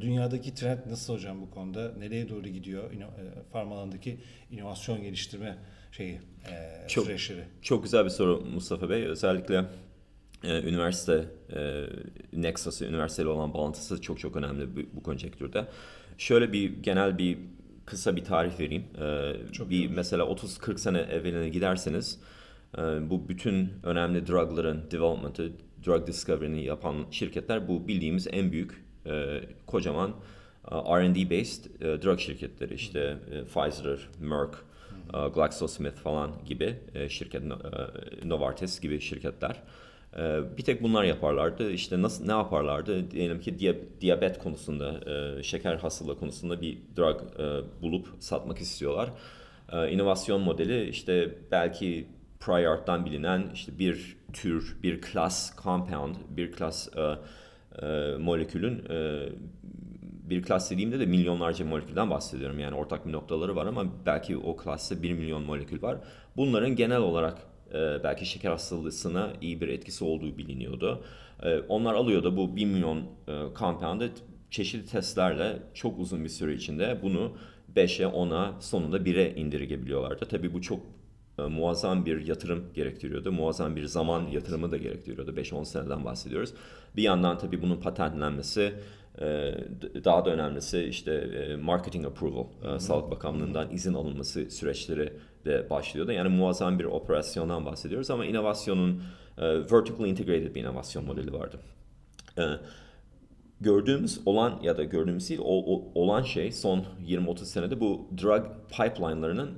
dünyadaki 0.01 0.55
trend 0.55 0.79
nasıl 0.91 1.15
hocam 1.15 1.41
bu 1.41 1.51
konuda? 1.51 1.93
Nereye 1.99 2.29
doğru 2.29 2.49
gidiyor? 2.49 2.93
İno, 2.93 3.05
e, 3.05 3.51
farma 3.53 3.75
alanındaki 3.79 4.19
inovasyon 4.51 5.03
geliştirme 5.03 5.57
şeyi, 5.93 6.21
e, 6.51 6.89
Çok- 6.89 7.05
süreçleri. 7.05 7.45
Çok 7.63 7.83
güzel 7.85 8.05
bir 8.05 8.11
soru 8.11 8.41
Mustafa 8.55 8.91
Bey. 8.91 9.03
Özellikle 9.05 9.65
e, 10.45 10.63
üniversite, 10.63 11.25
e, 11.57 11.83
Nexus'ı, 12.33 12.87
üniversiteyle 12.87 13.29
olan 13.29 13.55
bağlantısı 13.55 14.01
çok 14.01 14.19
çok 14.21 14.37
önemli 14.37 14.77
bu, 14.77 14.81
bu 14.97 15.03
konjektürde. 15.03 15.67
Şöyle 16.19 16.53
bir 16.53 16.83
genel 16.83 17.19
bir 17.19 17.39
kısa 17.87 18.17
bir 18.17 18.25
tarih 18.25 18.61
vereyim. 18.61 18.85
E, 19.03 19.33
Çok 19.53 19.71
bir 19.71 19.87
olur. 19.87 19.97
mesela 19.97 20.25
30-40 20.25 20.79
sene 20.79 20.99
evveline 20.99 21.49
giderseniz 21.49 22.21
e, 22.79 22.81
bu 23.11 23.29
bütün 23.29 23.73
önemli 23.83 24.27
drugların 24.27 24.91
development'ı, 24.91 25.53
drug 25.87 26.07
discovery'ni 26.07 26.65
yapan 26.65 26.97
şirketler 27.11 27.69
bu 27.69 27.89
bildiğimiz 27.89 28.27
en 28.33 28.53
büyük 28.53 28.85
e, 29.07 29.41
kocaman 29.67 30.11
e, 30.71 30.75
R&D 30.75 31.31
based 31.31 31.65
e, 31.81 32.03
drug 32.03 32.19
şirketleri 32.19 32.75
işte 32.75 33.19
e, 33.33 33.45
Pfizer, 33.45 33.99
Merck, 34.21 34.55
e, 35.15 35.29
GlaxoSmith 35.29 35.97
falan 35.97 36.31
gibi 36.45 36.77
e, 36.95 37.09
şirket, 37.09 37.43
e, 37.43 38.29
Novartis 38.29 38.81
gibi 38.81 39.01
şirketler. 39.01 39.51
E, 39.51 39.84
Bir 40.59 40.63
tek 40.65 40.83
bunlar 40.83 41.05
yaparlardı. 41.05 41.71
İşte 41.71 42.03
nasıl 42.03 42.27
ne 42.27 42.33
yaparlardı? 42.33 43.11
Diyelim 43.11 43.41
ki 43.41 43.59
diya- 43.59 44.01
diyabet 44.01 44.39
konusunda, 44.39 45.11
e, 45.11 45.43
şeker 45.43 45.77
hastalığı 45.77 46.19
konusunda 46.19 46.61
bir 46.61 46.79
drug 46.97 47.21
e, 47.39 47.83
bulup 47.83 48.09
satmak 48.21 48.59
istiyorlar. 48.59 49.11
E, 49.73 49.91
İnovasyon 49.91 50.41
modeli 50.41 50.89
işte 50.89 51.35
belki 51.51 52.07
prior 52.41 52.65
art'tan 52.73 53.05
bilinen 53.07 53.45
işte 53.55 53.79
bir 53.79 54.17
tür, 54.33 54.77
bir 54.83 55.01
klas 55.01 55.63
compound, 55.63 56.15
bir 56.37 56.53
klas 56.53 56.89
molekülün 58.19 58.83
bir 60.31 60.43
klas 60.43 60.71
dediğimde 60.71 61.01
de 61.01 61.07
milyonlarca 61.07 61.65
molekülden 61.65 62.11
bahsediyorum. 62.11 62.59
Yani 62.59 62.77
ortak 62.77 63.07
bir 63.07 63.13
noktaları 63.13 63.57
var 63.57 63.67
ama 63.67 63.85
belki 64.07 64.37
o 64.37 64.57
klasta 64.57 65.03
1 65.03 65.13
milyon 65.13 65.43
molekül 65.43 65.83
var. 65.83 65.97
Bunların 66.37 66.77
genel 66.77 66.99
olarak 66.99 67.39
belki 68.05 68.27
şeker 68.27 68.51
hastalığına 68.51 69.33
iyi 69.41 69.61
bir 69.61 69.69
etkisi 69.69 70.05
olduğu 70.05 70.39
biliniyordu. 70.39 71.05
E, 71.43 71.59
onlar 71.59 71.95
alıyordu 71.95 72.37
bu 72.37 72.57
1 72.57 72.65
milyon 72.65 72.99
e, 72.99 73.03
compound'ı 73.59 74.11
çeşitli 74.51 74.91
testlerle 74.91 75.63
çok 75.75 75.99
uzun 75.99 76.25
bir 76.25 76.29
süre 76.29 76.55
içinde 76.55 76.99
bunu 77.03 77.33
5'e 77.77 78.07
10'a 78.07 78.61
sonunda 78.61 78.97
1'e 78.97 79.35
indirgebiliyorlardı. 79.35 80.27
Tabii 80.27 80.55
bu 80.55 80.63
çok 80.63 80.81
e, 81.39 81.43
muazzam 81.43 82.07
bir 82.07 82.27
yatırım 82.27 82.65
gerektiriyordu. 82.75 83.33
Muazzam 83.33 83.77
bir 83.77 83.85
zaman 83.85 84.27
yatırımı 84.27 84.71
da 84.71 84.77
gerektiriyordu. 84.77 85.31
5-10 85.31 85.65
seneden 85.65 86.05
bahsediyoruz. 86.05 86.55
Bir 86.97 87.03
yandan 87.03 87.39
tabii 87.39 87.63
bunun 87.63 87.81
patentlenmesi, 87.81 88.73
e, 89.21 89.55
daha 90.05 90.25
da 90.25 90.31
önemlisi 90.31 90.83
işte 90.83 91.13
e, 91.13 91.57
marketing 91.57 92.07
approval, 92.07 92.47
e, 92.65 92.79
Sağlık 92.79 93.11
Bakanlığı'ndan 93.11 93.71
izin 93.71 93.95
alınması 93.95 94.51
süreçleri 94.51 95.13
de 95.45 95.71
başlıyordu. 95.71 96.13
Yani 96.13 96.29
muazzam 96.29 96.79
bir 96.79 96.85
operasyondan 96.85 97.67
bahsediyoruz 97.67 98.11
ama 98.11 98.25
inovasyonun 98.27 99.03
e, 99.39 99.43
vertically 99.73 100.11
integrated 100.11 100.55
bir 100.55 100.61
inovasyon 100.61 101.05
modeli 101.05 101.33
vardı. 101.33 101.57
E, 102.39 102.43
gördüğümüz 103.61 104.21
olan 104.27 104.61
ya 104.63 104.77
da 104.77 104.85
gördüğümüz 104.85 105.29
değil 105.29 105.41
o- 105.45 105.75
o- 105.77 105.83
olan 105.95 106.23
şey 106.23 106.53
son 106.53 106.85
20-30 107.07 107.45
senede 107.45 107.81
bu 107.81 108.07
drug 108.23 108.45
pipeline'larının 108.71 109.51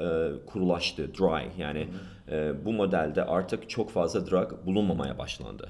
e, 0.00 0.28
kurulaştığı, 0.46 1.14
dry 1.14 1.62
yani 1.62 1.88
e, 2.30 2.52
bu 2.64 2.72
modelde 2.72 3.24
artık 3.24 3.70
çok 3.70 3.90
fazla 3.90 4.30
drug 4.30 4.66
bulunmamaya 4.66 5.18
başlandı. 5.18 5.68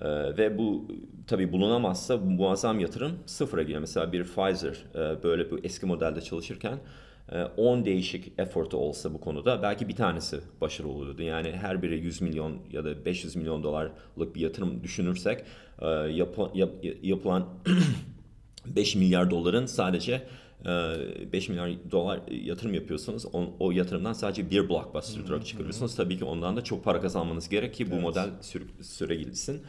E, 0.00 0.08
ve 0.38 0.58
bu 0.58 0.88
tabi 1.26 1.52
bulunamazsa 1.52 2.20
bu 2.22 2.30
muazzam 2.30 2.80
yatırım 2.80 3.12
sıfıra 3.26 3.62
giriyor. 3.62 3.80
Mesela 3.80 4.12
bir 4.12 4.24
Pfizer 4.24 4.84
e, 4.94 5.22
böyle 5.22 5.50
bu 5.50 5.58
eski 5.58 5.86
modelde 5.86 6.20
çalışırken 6.20 6.78
10 7.56 7.84
değişik 7.84 8.32
effortu 8.38 8.76
olsa 8.76 9.14
bu 9.14 9.20
konuda 9.20 9.62
belki 9.62 9.88
bir 9.88 9.96
tanesi 9.96 10.40
başarılı 10.60 10.92
olurdu. 10.92 11.22
Yani 11.22 11.52
her 11.52 11.82
biri 11.82 11.98
100 11.98 12.20
milyon 12.20 12.56
ya 12.72 12.84
da 12.84 13.04
500 13.04 13.36
milyon 13.36 13.62
dolarlık 13.62 14.34
bir 14.34 14.40
yatırım 14.40 14.82
düşünürsek 14.84 15.44
e, 15.80 15.86
yapı- 15.88 16.50
yap- 16.54 16.84
yapılan 17.02 17.48
5 18.66 18.96
milyar 18.96 19.30
doların 19.30 19.66
sadece 19.66 20.22
e, 20.66 21.32
5 21.32 21.48
milyar 21.48 21.70
dolar 21.90 22.20
yatırım 22.30 22.74
yapıyorsunuz. 22.74 23.26
O, 23.32 23.44
o 23.60 23.70
yatırımdan 23.70 24.12
sadece 24.12 24.50
bir 24.50 24.68
blockbuster 24.68 25.26
drug 25.26 25.44
çıkarıyorsunuz. 25.44 25.94
Tabii 25.94 26.18
ki 26.18 26.24
ondan 26.24 26.56
da 26.56 26.64
çok 26.64 26.84
para 26.84 27.00
kazanmanız 27.00 27.48
gerek 27.48 27.74
ki 27.74 27.90
bu 27.90 27.94
Evet. 27.94 28.02
model 28.02 28.30
süre, 28.40 28.64
süre 28.82 29.14
gitsin. 29.14 29.62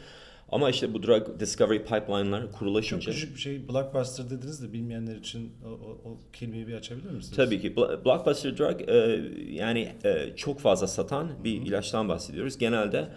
Ama 0.54 0.70
işte 0.70 0.94
bu 0.94 1.04
drug 1.04 1.40
discovery 1.40 1.80
pipeline'lar 1.80 2.42
Çok 2.42 2.54
kurulaşınca... 2.54 3.12
küçük 3.12 3.36
bir 3.36 3.40
şey 3.42 3.68
blockbuster 3.70 4.30
dediniz 4.30 4.64
de 4.64 4.74
bilmeyenler 4.74 5.16
için 5.16 5.52
o, 5.66 5.70
o, 5.70 6.10
o 6.10 6.18
kelimeyi 6.34 6.68
bir 6.68 6.74
açabilir 6.74 7.10
misiniz? 7.12 7.36
Tabii 7.36 7.62
ki. 7.62 7.74
Blo- 7.76 8.06
Blockbuster 8.06 8.58
drug 8.58 8.82
e, 8.90 9.22
yani 9.54 9.92
e, 10.04 10.36
çok 10.36 10.60
fazla 10.60 10.88
satan 10.88 11.44
bir 11.44 11.52
ilaçtan 11.62 12.10
bahsediyoruz. 12.10 12.58
Genelde 12.58 13.08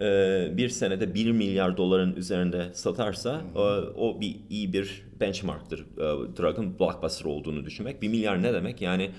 e, 0.00 0.56
bir 0.56 0.68
senede 0.68 1.14
1 1.14 1.32
milyar 1.32 1.76
doların 1.76 2.16
üzerinde 2.16 2.70
satarsa 2.72 3.42
e, 3.56 3.58
o 3.96 4.20
bir 4.20 4.36
iyi 4.50 4.72
bir 4.72 5.02
benchmarktır. 5.20 5.80
E, 5.80 6.36
drug'ın 6.36 6.78
blockbuster 6.78 7.24
olduğunu 7.24 7.64
düşünmek. 7.64 8.02
1 8.02 8.08
milyar 8.08 8.42
ne 8.42 8.52
demek? 8.54 8.82
Yani 8.82 9.10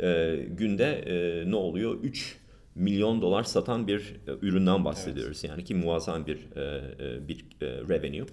e, 0.00 0.36
günde 0.50 0.84
e, 0.92 1.50
ne 1.50 1.56
oluyor? 1.56 1.98
3 2.02 2.36
milyon 2.76 3.22
dolar 3.22 3.42
satan 3.42 3.86
bir 3.86 4.00
e, 4.00 4.30
üründen 4.42 4.84
bahsediyoruz. 4.84 5.44
Yani 5.44 5.64
ki 5.64 5.74
muazzam 5.74 6.26
bir 6.26 6.38
e, 6.56 6.60
e, 7.00 7.28
bir 7.28 7.44
revenue. 7.62 8.26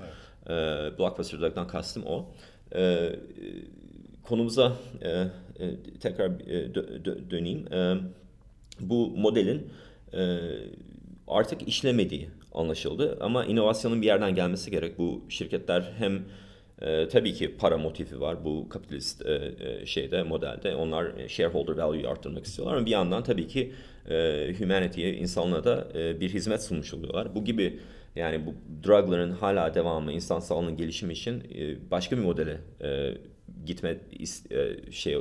E, 0.45 0.53
blockbuster 0.99 1.39
drug'dan 1.41 1.67
kastım 1.67 2.03
o. 2.05 2.25
Konumuza 4.23 4.73
tekrar 5.99 6.29
dö- 6.29 7.03
dö- 7.03 7.29
döneyim. 7.31 7.65
Bu 8.79 9.09
modelin 9.17 9.69
artık 11.27 11.67
işlemediği 11.67 12.29
anlaşıldı 12.53 13.17
ama 13.21 13.45
inovasyonun 13.45 14.01
bir 14.01 14.07
yerden 14.07 14.35
gelmesi 14.35 14.71
gerek. 14.71 14.97
Bu 14.97 15.21
şirketler 15.29 15.93
hem 15.97 16.23
e, 16.81 17.07
tabii 17.07 17.33
ki 17.33 17.57
para 17.57 17.77
motifi 17.77 18.21
var 18.21 18.45
bu 18.45 18.69
kapitalist 18.69 19.25
e, 19.25 19.51
e, 19.59 19.85
şeyde 19.85 20.23
modelde. 20.23 20.75
Onlar 20.75 21.05
e, 21.17 21.29
shareholder 21.29 21.73
value'yu 21.77 22.09
arttırmak 22.09 22.45
istiyorlar 22.45 22.77
ama 22.77 22.85
bir 22.85 22.91
yandan 22.91 23.23
tabii 23.23 23.47
ki 23.47 23.71
e, 24.09 24.53
humanity'ye, 24.59 25.13
insanlığa 25.13 25.63
da 25.63 25.87
e, 25.95 26.19
bir 26.19 26.29
hizmet 26.29 26.63
sunmuş 26.63 26.93
oluyorlar. 26.93 27.35
Bu 27.35 27.45
gibi 27.45 27.79
yani 28.15 28.45
bu 28.45 28.53
drugların 28.87 29.31
hala 29.31 29.73
devamlı 29.73 30.11
insan 30.11 30.39
sağlığının 30.39 30.77
gelişimi 30.77 31.13
için 31.13 31.43
e, 31.55 31.91
başka 31.91 32.17
bir 32.17 32.21
modele 32.21 32.57
e, 32.81 33.13
gitme 33.65 33.97
is- 34.19 34.53
e, 34.53 34.91
şey 34.91 35.13
e, 35.13 35.19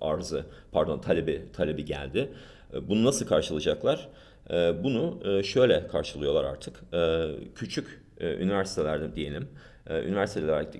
arzı 0.00 0.44
pardon 0.72 0.98
talebi 0.98 1.42
talebi 1.52 1.84
geldi. 1.84 2.28
E, 2.74 2.88
Bunu 2.88 3.04
nasıl 3.04 3.26
karşılayacaklar? 3.26 4.08
E, 4.50 4.54
Bunu 4.84 5.20
e, 5.24 5.42
şöyle 5.42 5.86
karşılıyorlar 5.88 6.44
artık. 6.44 6.80
E, 6.94 7.26
Küçük 7.54 8.02
e, 8.20 8.34
üniversitelerde 8.34 9.14
diyelim. 9.16 9.48
E, 9.88 10.02
Üniversitelerde 10.02 10.78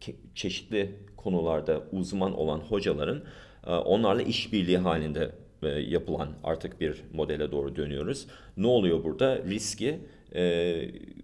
ke- 0.00 0.14
çeşitli 0.34 0.90
konularda 1.16 1.82
uzman 1.92 2.32
olan 2.34 2.58
hocaların 2.58 3.22
e, 3.66 3.70
onlarla 3.70 4.22
işbirliği 4.22 4.78
halinde 4.78 5.32
e, 5.62 5.68
yapılan 5.68 6.28
artık 6.44 6.80
bir 6.80 7.02
modele 7.12 7.52
doğru 7.52 7.76
dönüyoruz. 7.76 8.26
Ne 8.56 8.66
oluyor 8.66 9.04
burada? 9.04 9.42
Riski 9.42 10.00
e, 10.34 10.74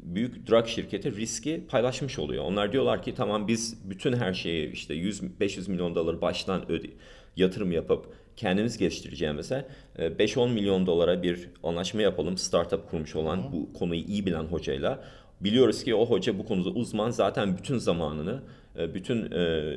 büyük 0.02 0.49
drug 0.49 0.66
şirketi 0.66 1.16
riski 1.16 1.66
paylaşmış 1.68 2.18
oluyor. 2.18 2.44
Onlar 2.44 2.73
diyorlar 2.73 3.02
ki 3.02 3.14
tamam 3.14 3.49
biz 3.49 3.90
bütün 3.90 4.12
her 4.12 4.34
şeyi 4.34 4.73
işte 4.73 4.94
100-500 4.94 5.70
milyon 5.70 5.94
dolar 5.94 6.20
baştan 6.20 6.70
öde, 6.70 6.90
yatırım 7.37 7.73
yapıp 7.73 8.06
kendimiz 8.37 8.78
geliştireceğimize 8.78 9.68
e, 9.96 10.06
5-10 10.06 10.52
milyon 10.52 10.87
dolara 10.87 11.23
bir 11.23 11.49
anlaşma 11.62 12.02
yapalım. 12.02 12.38
Startup 12.38 12.90
kurmuş 12.90 13.16
olan 13.16 13.52
bu 13.52 13.73
konuyu 13.73 14.00
iyi 14.00 14.26
bilen 14.26 14.44
hocayla. 14.44 15.04
Biliyoruz 15.40 15.84
ki 15.84 15.94
o 15.94 16.06
hoca 16.06 16.38
bu 16.38 16.46
konuda 16.46 16.68
uzman 16.68 17.10
zaten 17.10 17.56
bütün 17.56 17.78
zamanını, 17.78 18.42
e, 18.78 18.94
bütün 18.94 19.32
e, 19.32 19.74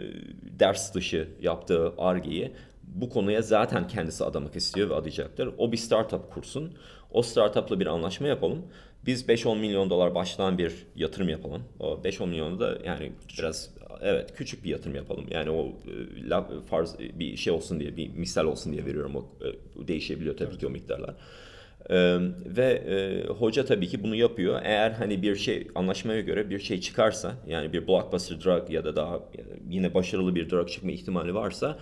ders 0.60 0.94
dışı 0.94 1.28
yaptığı 1.42 1.94
argeyi 1.98 2.52
bu 2.88 3.10
konuya 3.10 3.42
zaten 3.42 3.88
kendisi 3.88 4.24
adamak 4.24 4.56
istiyor 4.56 4.90
ve 4.90 4.96
adayacaktır. 4.96 5.50
O 5.58 5.72
bir 5.72 5.78
startup 5.78 6.32
kursun. 6.34 6.74
O 7.12 7.22
startupla 7.22 7.80
bir 7.80 7.88
anlaşma 7.88 8.28
yapalım. 8.28 8.66
Biz 9.06 9.30
5-10 9.30 9.60
milyon 9.60 9.90
dolar 9.90 10.16
baştan 10.16 10.58
bir 10.58 10.74
yatırım 10.96 11.30
yapalım. 11.30 11.64
O 11.80 11.94
5-10 12.04 12.28
milyonu 12.28 12.60
da 12.60 12.78
yani 12.86 13.12
biraz 13.40 13.70
evet 14.02 14.34
küçük 14.36 14.64
bir 14.64 14.70
yatırım 14.70 14.96
yapalım. 14.96 15.26
Yani 15.30 15.50
o 15.50 15.66
e, 15.66 16.62
farz 16.70 17.00
bir 17.00 17.38
şey 17.38 17.54
olsun 17.54 17.80
diye 17.80 17.98
bir 17.98 18.10
misal 18.10 18.46
olsun 18.46 18.74
diye 18.74 18.86
veriyorum. 18.86 19.16
O 19.16 19.26
değişebiliyor 19.88 20.38
tabii 20.38 20.58
ki 20.58 20.68
o 20.68 20.70
miktarlar. 20.70 21.16
Ee, 21.90 22.18
ve 22.46 22.64
e, 22.64 23.28
hoca 23.28 23.66
tabii 23.66 23.88
ki 23.88 24.04
bunu 24.04 24.16
yapıyor. 24.16 24.62
Eğer 24.64 24.92
hani 24.92 25.22
bir 25.22 25.36
şey 25.36 25.68
anlaşmaya 25.76 26.22
göre 26.22 26.50
bir 26.50 26.60
şey 26.60 26.82
çıkarsa 26.82 27.36
yani 27.48 27.74
bir 27.74 27.88
blockbuster 27.88 28.42
drug 28.44 28.70
ya 28.70 28.86
da 28.86 28.96
daha 28.96 29.20
yine 29.70 29.94
başarılı 29.94 30.36
bir 30.36 30.50
drug 30.50 30.70
çıkma 30.70 30.92
ihtimali 30.92 31.36
varsa 31.36 31.80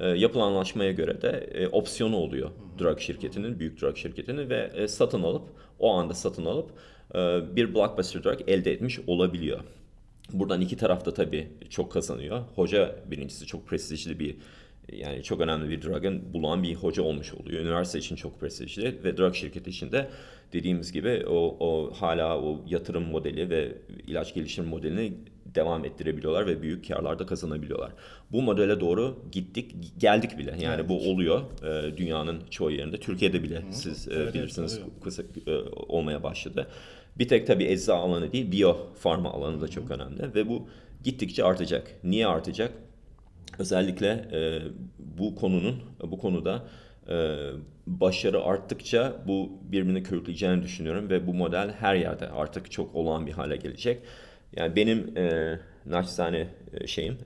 e, 0.00 0.08
yapılan 0.08 0.46
anlaşmaya 0.46 0.92
göre 0.92 1.22
de 1.22 1.50
e, 1.54 1.68
opsiyonu 1.68 2.16
oluyor 2.16 2.50
drug 2.78 2.98
şirketinin, 2.98 3.58
büyük 3.58 3.82
drug 3.82 3.96
şirketinin 3.96 4.50
ve 4.50 4.70
e, 4.74 4.88
satın 4.88 5.22
alıp 5.22 5.42
o 5.78 5.92
anda 5.92 6.14
satın 6.14 6.44
alıp 6.44 6.70
e, 7.14 7.18
bir 7.56 7.74
blockbuster 7.74 8.24
drug 8.24 8.40
elde 8.46 8.72
etmiş 8.72 8.98
olabiliyor. 9.06 9.60
Buradan 10.32 10.60
iki 10.60 10.76
taraf 10.76 11.06
da 11.06 11.14
tabii 11.14 11.48
çok 11.70 11.92
kazanıyor. 11.92 12.40
Hoca 12.54 12.96
birincisi 13.10 13.46
çok 13.46 13.66
prestijli 13.66 14.18
bir 14.18 14.36
yani 14.92 15.22
çok 15.22 15.40
önemli 15.40 15.70
bir 15.70 15.82
drug'ın 15.82 16.32
bulan 16.32 16.62
bir 16.62 16.74
hoca 16.74 17.02
olmuş 17.02 17.34
oluyor. 17.34 17.62
Üniversite 17.62 17.98
için 17.98 18.16
çok 18.16 18.40
prestijli 18.40 19.04
ve 19.04 19.16
drug 19.16 19.34
şirketi 19.34 19.70
için 19.70 19.92
de 19.92 20.08
dediğimiz 20.52 20.92
gibi 20.92 21.24
o, 21.28 21.56
o 21.60 21.92
hala 21.94 22.38
o 22.40 22.60
yatırım 22.68 23.04
modeli 23.04 23.50
ve 23.50 23.72
ilaç 24.06 24.34
geliştirme 24.34 24.68
modelini 24.68 25.12
devam 25.54 25.84
ettirebiliyorlar 25.84 26.46
ve 26.46 26.62
büyük 26.62 26.88
karlar 26.88 27.18
da 27.18 27.26
kazanabiliyorlar. 27.26 27.92
Bu 28.32 28.42
modele 28.42 28.80
doğru 28.80 29.18
gittik, 29.32 29.74
geldik 29.98 30.38
bile. 30.38 30.54
Yani 30.60 30.88
bu 30.88 31.10
oluyor 31.10 31.42
e, 31.64 31.96
dünyanın 31.96 32.40
çoğu 32.50 32.70
yerinde. 32.70 32.96
Türkiye'de 33.00 33.42
bile 33.42 33.62
siz 33.70 34.08
e, 34.08 34.10
Evet, 34.12 34.22
evet, 34.22 34.34
bilirsiniz 34.34 34.80
kısa, 35.04 35.22
e, 35.46 35.52
olmaya 35.70 36.22
başladı. 36.22 36.66
Bir 37.18 37.28
tek 37.28 37.46
tabii 37.46 37.64
ecza 37.64 37.94
alanı 37.94 38.32
değil, 38.32 38.52
biyo 38.52 38.76
farma 38.94 39.30
alanı 39.32 39.60
da 39.60 39.68
çok 39.68 39.90
önemli 39.90 40.34
ve 40.34 40.48
bu 40.48 40.68
gittikçe 41.04 41.44
artacak. 41.44 41.90
Niye 42.04 42.26
artacak? 42.26 42.72
Özellikle 43.58 44.08
e, 44.32 44.60
bu 44.98 45.34
konunun 45.34 45.82
bu 46.02 46.18
konuda 46.18 46.64
e, 47.08 47.36
başarı 47.86 48.42
arttıkça 48.42 49.22
bu 49.26 49.50
birbirini 49.62 50.02
körükleyeceğini 50.02 50.62
düşünüyorum 50.62 51.10
ve 51.10 51.26
bu 51.26 51.34
model 51.34 51.70
her 51.80 51.94
yerde 51.94 52.28
artık 52.28 52.70
çok 52.70 52.94
olağan 52.94 53.26
bir 53.26 53.32
hale 53.32 53.56
gelecek. 53.56 54.02
Yani 54.56 54.76
benim 54.76 55.18
e, 55.18 55.58
naçizane 55.86 56.48
e, 56.72 56.86
şeyim 56.86 57.18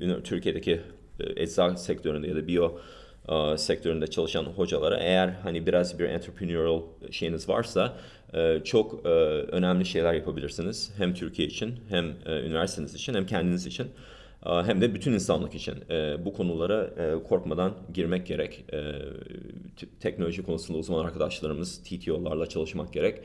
e, 0.00 0.22
Türkiye'deki 0.22 0.80
e, 1.20 1.42
ecza 1.42 1.76
sektöründe 1.76 2.28
ya 2.28 2.36
da 2.36 2.46
biyo 2.46 2.78
e, 3.28 3.56
sektöründe 3.58 4.06
çalışan 4.06 4.44
hocalara 4.44 4.96
eğer 4.96 5.28
hani 5.28 5.66
biraz 5.66 5.98
bir 5.98 6.04
entrepreneurial 6.04 6.82
şeyiniz 7.10 7.48
varsa 7.48 7.96
e, 8.34 8.60
çok 8.64 9.06
e, 9.06 9.08
önemli 9.08 9.84
şeyler 9.84 10.14
yapabilirsiniz. 10.14 10.92
Hem 10.98 11.14
Türkiye 11.14 11.48
için 11.48 11.74
hem 11.88 12.12
e, 12.26 12.40
üniversiteniz 12.40 12.94
için 12.94 13.14
hem 13.14 13.26
kendiniz 13.26 13.66
için. 13.66 13.86
E, 14.46 14.50
hem 14.50 14.80
de 14.80 14.94
bütün 14.94 15.12
insanlık 15.12 15.54
için 15.54 15.74
e, 15.90 16.24
bu 16.24 16.32
konulara 16.32 16.82
e, 16.84 17.22
korkmadan 17.22 17.74
girmek 17.94 18.26
gerek. 18.26 18.64
E, 18.72 18.82
teknoloji 20.00 20.42
konusunda 20.42 20.78
uzman 20.78 21.04
arkadaşlarımız, 21.04 21.82
TTO'larla 21.82 22.46
çalışmak 22.46 22.92
gerek 22.92 23.20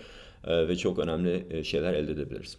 ve 0.47 0.75
çok 0.75 0.99
önemli 0.99 1.65
şeyler 1.65 1.93
elde 1.93 2.11
edebiliriz. 2.11 2.57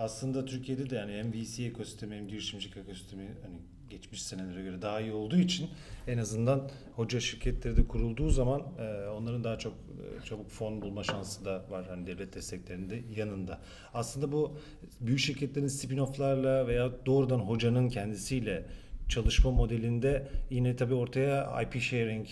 Aslında 0.00 0.44
Türkiye'de 0.44 0.90
de 0.90 0.96
yani 0.96 1.12
hem 1.12 1.32
VC 1.32 1.64
ekosistemi 1.64 2.16
hem 2.16 2.28
girişimcilik 2.28 2.76
ekosistemi 2.76 3.28
hani 3.42 3.56
geçmiş 3.90 4.22
senelere 4.22 4.62
göre 4.62 4.82
daha 4.82 5.00
iyi 5.00 5.12
olduğu 5.12 5.36
için 5.36 5.70
en 6.06 6.18
azından 6.18 6.70
hoca 6.96 7.20
şirketleri 7.20 7.76
de 7.76 7.88
kurulduğu 7.88 8.30
zaman 8.30 8.62
e, 8.78 9.08
onların 9.08 9.44
daha 9.44 9.58
çok 9.58 9.72
e, 9.72 10.24
çabuk 10.26 10.50
fon 10.50 10.82
bulma 10.82 11.04
şansı 11.04 11.44
da 11.44 11.64
var 11.70 11.86
hani 11.88 12.06
devlet 12.06 12.34
desteklerinde 12.34 13.02
yanında. 13.16 13.60
Aslında 13.94 14.32
bu 14.32 14.58
büyük 15.00 15.20
şirketlerin 15.20 15.66
spin-off'larla 15.66 16.66
veya 16.66 17.06
doğrudan 17.06 17.38
hocanın 17.38 17.88
kendisiyle 17.88 18.64
çalışma 19.08 19.50
modelinde 19.50 20.28
yine 20.50 20.76
tabii 20.76 20.94
ortaya 20.94 21.62
IP 21.62 21.80
sharing, 21.80 22.26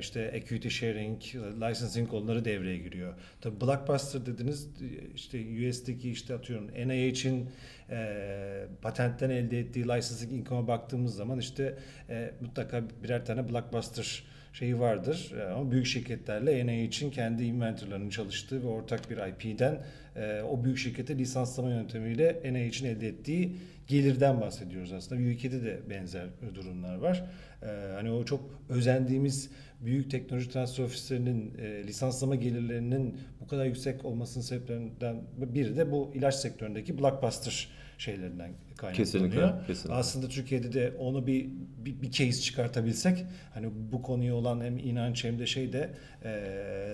işte 0.00 0.20
equity 0.20 0.68
sharing, 0.68 1.22
licensing 1.34 2.10
konuları 2.10 2.44
devreye 2.44 2.78
giriyor. 2.78 3.14
Tabii 3.40 3.60
blockbuster 3.60 4.26
dediniz 4.26 4.68
işte 5.14 5.38
US'deki 5.38 6.10
işte 6.10 6.34
atıyorum 6.34 6.68
NIH'in 6.88 7.50
e, 7.90 8.66
patentten 8.82 9.30
elde 9.30 9.58
ettiği 9.58 9.84
licensing 9.84 10.32
income'a 10.32 10.68
baktığımız 10.68 11.14
zaman 11.16 11.38
işte 11.38 11.74
e, 12.10 12.30
mutlaka 12.40 12.82
birer 13.02 13.26
tane 13.26 13.48
blockbuster 13.48 14.24
şeyi 14.52 14.80
vardır. 14.80 15.32
E, 15.38 15.42
Ama 15.42 15.70
büyük 15.70 15.86
şirketlerle 15.86 16.66
NIH'in 16.66 17.10
kendi 17.10 17.44
inventorlarının 17.44 18.10
çalıştığı 18.10 18.62
ve 18.62 18.66
ortak 18.66 19.10
bir 19.10 19.16
IP'den 19.16 19.82
e, 20.16 20.42
o 20.42 20.64
büyük 20.64 20.78
şirkete 20.78 21.18
lisanslama 21.18 21.70
yöntemiyle 21.70 22.40
NIH'in 22.44 22.86
elde 22.86 23.08
ettiği 23.08 23.56
gelirden 23.86 24.40
bahsediyoruz 24.40 24.92
aslında. 24.92 25.20
Ülkede 25.20 25.64
de 25.64 25.80
benzer 25.90 26.26
durumlar 26.54 26.96
var. 26.96 27.24
E, 27.62 27.66
hani 27.94 28.10
o 28.10 28.24
çok 28.24 28.40
özendiğimiz 28.68 29.50
büyük 29.80 30.10
teknoloji 30.10 30.50
transfer 30.50 30.84
ofislerinin 30.84 31.54
e, 31.58 31.84
lisanslama 31.84 32.34
gelirlerinin 32.34 33.20
bu 33.40 33.46
kadar 33.46 33.64
yüksek 33.66 34.04
olmasının 34.04 34.44
sebeplerinden 34.44 35.22
biri 35.36 35.76
de 35.76 35.92
bu 35.92 36.12
ilaç 36.14 36.34
sektöründeki 36.34 36.98
blockbuster 36.98 37.68
şeylerinden 37.98 38.50
kaynaklanıyor. 38.76 38.94
Kesinlikle, 38.94 39.52
kesinlikle. 39.66 39.94
Aslında 39.94 40.28
Türkiye'de 40.28 40.72
de 40.72 40.94
onu 40.98 41.26
bir, 41.26 41.48
bir, 41.78 42.02
bir 42.02 42.10
case 42.10 42.40
çıkartabilsek 42.40 43.24
hani 43.54 43.70
bu 43.92 44.02
konuya 44.02 44.34
olan 44.34 44.60
hem 44.60 44.78
inanç 44.78 45.24
hem 45.24 45.38
de 45.38 45.46
şey 45.46 45.72
de 45.72 45.90
e, 46.24 46.30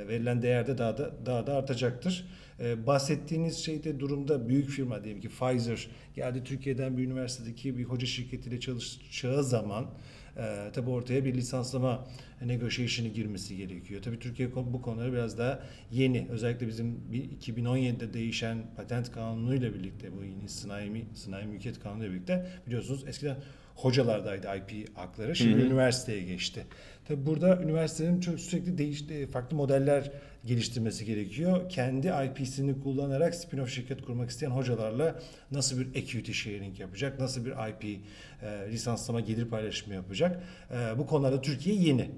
verilen 0.08 0.42
değer 0.42 0.66
de 0.66 0.78
daha 0.78 0.98
da 0.98 1.26
daha 1.26 1.46
da 1.46 1.54
artacaktır. 1.54 2.26
E, 2.60 2.86
bahsettiğiniz 2.86 3.56
şeyde 3.56 4.00
durumda 4.00 4.48
büyük 4.48 4.68
firma 4.68 5.04
diyelim 5.04 5.22
ki 5.22 5.28
Pfizer 5.28 5.88
geldi 6.14 6.44
Türkiye'den 6.44 6.96
bir 6.96 7.04
üniversitedeki 7.04 7.78
bir 7.78 7.84
hoca 7.84 8.06
şirketiyle 8.06 8.60
çalışacağı 8.60 9.44
zaman 9.44 9.90
e, 10.36 10.70
tabi 10.72 10.90
ortaya 10.90 11.24
bir 11.24 11.34
lisanslama 11.34 12.06
negotiation'ı 12.46 13.08
girmesi 13.08 13.56
gerekiyor. 13.56 14.02
Tabi 14.02 14.18
Türkiye 14.18 14.54
bu 14.54 14.82
konuları 14.82 15.12
biraz 15.12 15.38
daha 15.38 15.62
yeni. 15.92 16.26
Özellikle 16.30 16.68
bizim 16.68 17.12
bir 17.12 17.24
2017'de 17.24 18.14
değişen 18.14 18.58
patent 18.76 19.12
kanunuyla 19.12 19.74
birlikte 19.74 20.16
bu 20.16 20.24
yeni 20.24 20.48
sanayi, 20.48 21.04
sanayi 21.14 21.46
mülkiyet 21.46 21.80
kanunuyla 21.80 22.12
birlikte 22.12 22.46
biliyorsunuz 22.66 23.04
eskiden 23.08 23.36
hocalardaydı 23.74 24.46
IP 24.56 24.98
hakları. 24.98 25.36
Şimdi 25.36 25.62
üniversiteye 25.62 26.22
geçti. 26.22 26.66
Tabi 27.08 27.26
burada 27.26 27.62
üniversitenin 27.62 28.20
çok 28.20 28.40
sürekli 28.40 28.78
değişti, 28.78 29.26
farklı 29.26 29.56
modeller 29.56 30.10
geliştirmesi 30.44 31.04
gerekiyor. 31.04 31.68
Kendi 31.68 32.06
IP'sini 32.06 32.80
kullanarak 32.80 33.34
spin-off 33.34 33.68
şirket 33.68 34.02
kurmak 34.02 34.30
isteyen 34.30 34.50
hocalarla 34.50 35.20
nasıl 35.50 35.80
bir 35.80 35.86
equity 35.94 36.32
sharing 36.32 36.80
yapacak, 36.80 37.20
nasıl 37.20 37.44
bir 37.44 37.50
IP 37.50 37.84
e, 37.84 38.72
lisanslama 38.72 39.20
gelir 39.20 39.44
paylaşımı 39.44 39.94
yapacak. 39.94 40.42
E, 40.70 40.98
bu 40.98 41.06
konularda 41.06 41.40
Türkiye 41.40 41.76
yeni. 41.76 42.10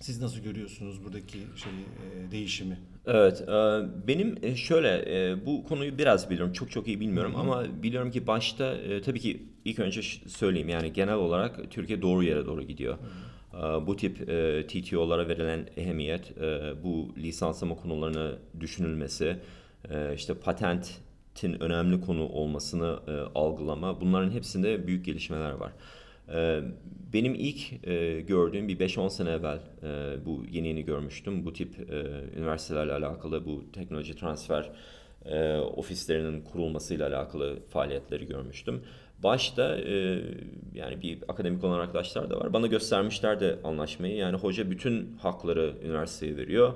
Siz 0.00 0.20
nasıl 0.20 0.40
görüyorsunuz 0.40 1.04
buradaki 1.04 1.38
şeyi, 1.38 2.26
e, 2.26 2.30
değişimi? 2.30 2.78
Evet, 3.06 3.40
e, 3.40 3.82
benim 4.08 4.34
e, 4.42 4.56
şöyle 4.56 4.88
e, 5.30 5.46
bu 5.46 5.64
konuyu 5.64 5.98
biraz 5.98 6.30
biliyorum, 6.30 6.52
çok 6.52 6.70
çok 6.70 6.88
iyi 6.88 7.00
bilmiyorum 7.00 7.32
ama 7.36 7.82
biliyorum 7.82 8.10
ki 8.10 8.26
başta 8.26 8.74
e, 8.74 9.02
tabii 9.02 9.20
ki 9.20 9.42
ilk 9.64 9.78
önce 9.78 10.02
söyleyeyim 10.26 10.68
yani 10.68 10.92
genel 10.92 11.14
olarak 11.14 11.70
Türkiye 11.70 12.02
doğru 12.02 12.22
yere 12.22 12.46
doğru 12.46 12.62
gidiyor. 12.62 12.94
E, 12.94 13.27
Bu 13.86 13.96
tip 13.96 14.28
e, 14.28 14.66
TTO'lara 14.66 15.28
verilen 15.28 15.66
ehemmiyet, 15.76 16.38
e, 16.38 16.72
bu 16.84 17.08
lisanslama 17.16 17.76
konularını 17.76 18.38
düşünülmesi, 18.60 19.36
e, 19.90 20.14
işte 20.14 20.34
patentin 20.34 21.60
önemli 21.60 22.00
konu 22.00 22.28
olmasını 22.28 22.98
e, 23.08 23.12
algılama, 23.38 24.00
bunların 24.00 24.30
hepsinde 24.30 24.86
büyük 24.86 25.04
gelişmeler 25.04 25.52
var. 25.52 25.72
Ee, 26.34 26.60
Benim 27.12 27.34
ilk 27.34 27.86
e, 27.86 28.20
gördüğüm 28.20 28.68
bir 28.68 28.78
5-10 28.78 29.10
sene 29.10 29.30
evvel 29.30 29.58
e, 29.82 30.16
bu 30.26 30.44
yeni 30.50 30.68
yeni 30.68 30.84
görmüştüm. 30.84 31.46
Bu 31.46 31.52
tip 31.52 31.90
e, 31.90 32.04
üniversitelerle 32.36 32.92
alakalı 32.92 33.46
bu 33.46 33.72
teknoloji 33.72 34.16
transfer 34.16 34.70
e, 35.24 35.56
ofislerinin 35.56 36.42
kurulmasıyla 36.42 37.08
alakalı 37.08 37.58
faaliyetleri 37.70 38.26
görmüştüm. 38.26 38.82
Başta 39.22 39.76
e, 39.80 40.22
yani 40.74 41.02
bir 41.02 41.18
akademik 41.28 41.64
olan 41.64 41.78
arkadaşlar 41.78 42.30
da 42.30 42.40
var. 42.40 42.52
Bana 42.52 42.66
göstermişler 42.66 43.40
de 43.40 43.58
anlaşmayı. 43.64 44.16
Yani 44.16 44.36
hoca 44.36 44.70
bütün 44.70 45.16
hakları 45.16 45.74
üniversiteye 45.84 46.36
veriyor. 46.36 46.72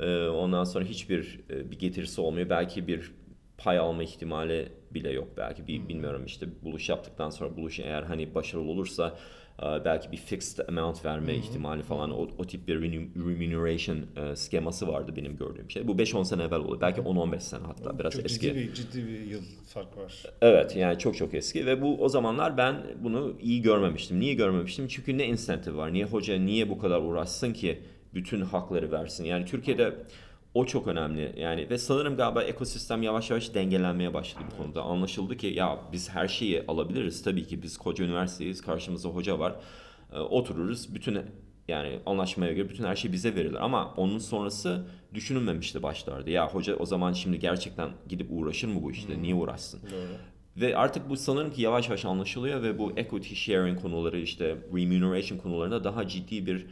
E, 0.00 0.26
Ondan 0.28 0.64
sonra 0.64 0.84
hiçbir 0.84 1.40
e, 1.50 1.70
bir 1.70 1.78
getirisi 1.78 2.20
olmuyor. 2.20 2.50
Belki 2.50 2.86
bir 2.86 3.12
pay 3.58 3.78
alma 3.78 4.02
ihtimali 4.02 4.68
bile 4.90 5.10
yok 5.12 5.28
belki 5.36 5.66
bir 5.66 5.88
bilmiyorum 5.88 6.22
işte 6.26 6.46
buluş 6.64 6.88
yaptıktan 6.88 7.30
sonra 7.30 7.56
buluş 7.56 7.80
eğer 7.80 8.02
hani 8.02 8.34
başarılı 8.34 8.70
olursa 8.70 9.18
belki 9.62 10.12
bir 10.12 10.16
fixed 10.16 10.68
amount 10.68 11.04
verme 11.04 11.34
ihtimali 11.34 11.82
falan 11.82 12.10
o, 12.10 12.28
o 12.38 12.44
tip 12.46 12.68
bir 12.68 12.76
remun- 12.76 13.08
remuneration 13.16 13.98
e, 14.16 14.36
skeması 14.36 14.88
vardı 14.88 15.12
benim 15.16 15.36
gördüğüm 15.36 15.70
şey. 15.70 15.88
Bu 15.88 15.92
5-10 15.92 16.24
sene 16.24 16.42
evvel 16.42 16.58
oldu. 16.58 16.78
Belki 16.80 17.00
10-15 17.00 17.40
sene 17.40 17.62
hatta 17.66 17.98
biraz 17.98 18.12
Çok 18.12 18.24
eski. 18.24 18.40
ciddi 18.46 18.56
bir, 18.56 18.74
ciddi 18.74 19.06
bir 19.06 19.20
yıl 19.20 19.40
fark 19.68 19.96
var. 19.96 20.22
Evet 20.40 20.76
yani 20.76 20.98
çok 20.98 21.16
çok 21.16 21.34
eski 21.34 21.66
ve 21.66 21.82
bu 21.82 22.02
o 22.04 22.08
zamanlar 22.08 22.56
ben 22.56 22.76
bunu 23.02 23.34
iyi 23.40 23.62
görmemiştim. 23.62 24.20
Niye 24.20 24.34
görmemiştim? 24.34 24.88
Çünkü 24.88 25.18
ne 25.18 25.26
insentif 25.26 25.74
var? 25.76 25.92
Niye 25.92 26.04
hoca 26.04 26.38
niye 26.38 26.70
bu 26.70 26.78
kadar 26.78 27.00
uğraşsın 27.00 27.52
ki 27.52 27.78
bütün 28.14 28.40
hakları 28.40 28.92
versin? 28.92 29.24
Yani 29.24 29.44
Türkiye'de 29.44 29.94
o 30.56 30.66
çok 30.66 30.86
önemli. 30.86 31.34
Yani 31.36 31.70
ve 31.70 31.78
sanırım 31.78 32.16
galiba 32.16 32.42
ekosistem 32.42 33.02
yavaş 33.02 33.30
yavaş 33.30 33.54
dengelenmeye 33.54 34.14
başladı 34.14 34.44
bu 34.52 34.56
konuda. 34.62 34.82
Anlaşıldı 34.82 35.36
ki 35.36 35.46
ya 35.46 35.78
biz 35.92 36.10
her 36.10 36.28
şeyi 36.28 36.64
alabiliriz. 36.68 37.22
Tabii 37.22 37.46
ki 37.46 37.62
biz 37.62 37.76
koca 37.76 38.04
üniversiteyiz. 38.04 38.62
Karşımızda 38.62 39.08
hoca 39.08 39.38
var. 39.38 39.54
Ee, 40.12 40.18
otururuz. 40.18 40.94
Bütün 40.94 41.18
yani 41.68 42.00
anlaşmaya 42.06 42.52
göre 42.52 42.68
bütün 42.68 42.84
her 42.84 42.96
şey 42.96 43.12
bize 43.12 43.34
verilir. 43.34 43.64
Ama 43.64 43.94
onun 43.96 44.18
sonrası 44.18 44.86
düşünülmemişti 45.14 45.82
başlarda. 45.82 46.30
Ya 46.30 46.48
hoca 46.48 46.76
o 46.76 46.86
zaman 46.86 47.12
şimdi 47.12 47.38
gerçekten 47.38 47.90
gidip 48.08 48.26
uğraşır 48.30 48.68
mı 48.68 48.82
bu 48.82 48.90
işte? 48.90 49.22
Niye 49.22 49.34
uğraşsın? 49.34 49.80
Doğru. 49.82 50.16
Ve 50.56 50.76
artık 50.76 51.10
bu 51.10 51.16
sanırım 51.16 51.52
ki 51.52 51.62
yavaş 51.62 51.88
yavaş 51.88 52.04
anlaşılıyor 52.04 52.62
ve 52.62 52.78
bu 52.78 52.92
equity 52.96 53.34
sharing 53.34 53.82
konuları 53.82 54.18
işte 54.18 54.56
remuneration 54.74 55.38
konularında 55.38 55.84
daha 55.84 56.08
ciddi 56.08 56.46
bir 56.46 56.66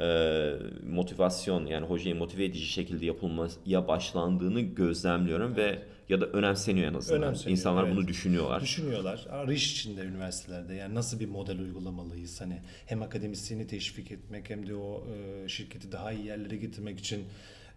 e, 0.00 0.52
motivasyon 0.86 1.66
yani 1.66 1.86
hocayı 1.86 2.16
motive 2.16 2.44
edici 2.44 2.66
şekilde 2.66 3.06
yapılmaya 3.06 3.88
başlandığını 3.88 4.60
gözlemliyorum 4.60 5.56
ve 5.56 5.82
ya 6.08 6.20
da 6.20 6.26
önemseniyor 6.26 6.90
en 6.90 6.94
azından. 6.94 7.22
Önemseniyor, 7.22 7.50
İnsanlar 7.50 7.84
evet. 7.84 7.96
bunu 7.96 8.08
düşünüyorlar. 8.08 8.62
Düşünüyorlar. 8.62 9.26
Arayış 9.30 9.72
içinde 9.72 10.00
üniversitelerde 10.00 10.74
yani 10.74 10.94
nasıl 10.94 11.20
bir 11.20 11.28
model 11.28 11.60
uygulamalıyız? 11.60 12.40
Hani 12.40 12.60
hem 12.86 13.02
akademisyeni 13.02 13.66
teşvik 13.66 14.10
etmek 14.10 14.50
hem 14.50 14.66
de 14.66 14.74
o 14.74 15.04
e, 15.44 15.48
şirketi 15.48 15.92
daha 15.92 16.12
iyi 16.12 16.26
yerlere 16.26 16.56
getirmek 16.56 16.98
için 16.98 17.24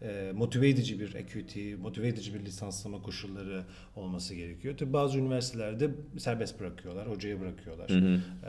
e, 0.01 0.31
motive 0.35 0.69
edici 0.69 0.99
bir 0.99 1.13
equity, 1.15 1.73
motive 1.75 2.07
edici 2.07 2.33
bir 2.33 2.39
lisanslama 2.45 3.01
koşulları 3.01 3.63
olması 3.95 4.35
gerekiyor. 4.35 4.77
Tabii 4.77 4.93
bazı 4.93 5.17
üniversitelerde 5.17 5.89
serbest 6.17 6.59
bırakıyorlar, 6.59 7.09
hocaya 7.09 7.41
bırakıyorlar. 7.41 7.89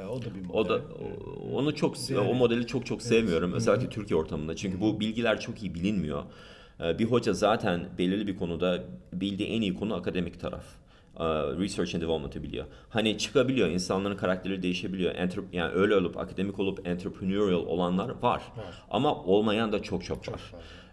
E, 0.00 0.06
o 0.06 0.22
da 0.22 0.34
bir 0.34 0.40
model. 0.40 0.60
O 0.60 0.68
da 0.68 0.74
o- 0.74 1.56
onu 1.58 1.74
çok 1.74 1.96
o 2.28 2.34
modeli 2.34 2.66
çok 2.66 2.86
çok 2.86 3.02
sevmiyorum 3.02 3.52
özellikle 3.52 3.88
Türkiye 3.88 4.20
ortamında. 4.20 4.56
Çünkü 4.56 4.80
bu 4.80 5.00
bilgiler 5.00 5.40
çok 5.40 5.62
iyi 5.62 5.74
bilinmiyor. 5.74 6.22
Ee, 6.80 6.98
Bir 6.98 7.04
hoca 7.04 7.32
zaten 7.32 7.88
belirli 7.98 8.26
bir 8.26 8.36
konuda 8.36 8.84
bildiği 9.12 9.48
en 9.48 9.62
iyi 9.62 9.74
konu 9.74 9.94
akademik 9.94 10.40
taraf. 10.40 10.64
Ee, 11.16 11.24
Research 11.58 11.94
and 11.94 12.02
development'ı 12.02 12.42
biliyor. 12.42 12.66
Hani 12.88 13.18
çıkabiliyor, 13.18 13.68
insanların 13.68 14.16
karakteri 14.16 14.62
değişebiliyor. 14.62 15.14
Enter, 15.14 15.44
yani 15.52 15.72
öyle 15.72 15.96
olup 15.96 16.16
akademik 16.16 16.58
olup 16.58 16.86
entrepreneurial 16.86 17.66
olanlar 17.66 18.10
var. 18.22 18.42
Ama 18.90 19.14
olmayan 19.24 19.72
da 19.72 19.82
çok 19.82 20.04
çok, 20.04 20.28
var. 20.28 20.40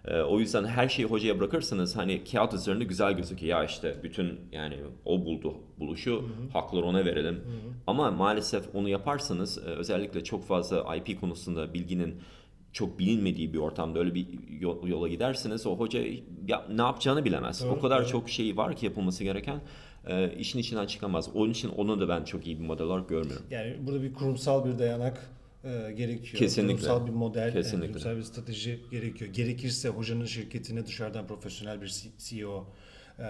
Ee, 0.08 0.22
o 0.22 0.40
yüzden 0.40 0.66
her 0.66 0.90
şeyi 0.90 1.08
hocaya 1.08 1.40
bırakırsanız 1.40 1.96
hani 1.96 2.24
kağıt 2.24 2.54
üzerinde 2.54 2.84
güzel 2.84 3.14
gözüküyor. 3.14 3.60
Ya 3.60 3.66
işte 3.66 3.96
bütün 4.04 4.40
yani 4.52 4.78
o 5.06 5.26
buldu 5.26 5.54
buluşu 5.80 6.26
hakları 6.54 6.86
ona 6.86 7.06
verelim. 7.06 7.44
Ama 7.88 8.12
maalesef 8.12 8.76
onu 8.76 8.90
yaparsanız 8.90 9.58
e, 9.58 9.62
özellikle 9.62 10.24
çok 10.24 10.44
fazla 10.48 10.96
IP 10.96 11.20
konusunda 11.20 11.74
bilginin 11.74 12.16
çok 12.74 13.00
bilinmediği 13.00 13.54
bir 13.54 13.58
ortamda 13.58 14.00
öyle 14.00 14.16
bir 14.16 14.28
yo- 14.60 14.88
yola 14.88 15.08
giderseniz 15.08 15.68
o 15.68 15.78
hoca 15.78 16.00
ya, 16.48 16.66
ne 16.76 16.82
yapacağını 16.82 17.26
bilemez. 17.26 17.64
Doğru, 17.64 17.72
o 17.72 17.80
kadar 17.80 18.02
doğru. 18.02 18.10
çok 18.10 18.30
şey 18.30 18.58
var 18.58 18.76
ki 18.76 18.86
yapılması 18.86 19.24
gereken 19.24 19.62
e, 20.08 20.34
işin 20.38 20.60
içinden 20.60 20.86
çıkamaz. 20.86 21.30
Onun 21.36 21.52
için 21.52 21.70
onu 21.70 22.00
da 22.00 22.10
ben 22.10 22.24
çok 22.24 22.48
iyi 22.48 22.60
bir 22.60 22.66
model 22.66 22.86
olarak 22.86 23.10
görmüyorum. 23.10 23.46
Yani 23.52 23.76
burada 23.82 24.04
bir 24.04 24.14
kurumsal 24.14 24.66
bir 24.66 24.80
dayanak 24.80 25.30
e, 25.64 25.92
gerekiyor. 25.98 26.38
Kesinlikle. 26.40 26.76
Kurumsal 26.76 27.08
bir 27.08 27.12
model, 27.12 27.48
e, 27.48 27.52
Kesinlikle. 27.54 27.88
kurumsal 27.88 28.18
bir 28.18 28.22
strateji 28.24 28.80
gerekiyor. 28.92 29.34
Gerekirse 29.34 29.90
hocanın 29.90 30.26
şirketine 30.26 30.86
dışarıdan 30.86 31.28
profesyonel 31.28 31.82
bir 31.82 32.04
CEO 32.18 32.68
e, 33.20 33.24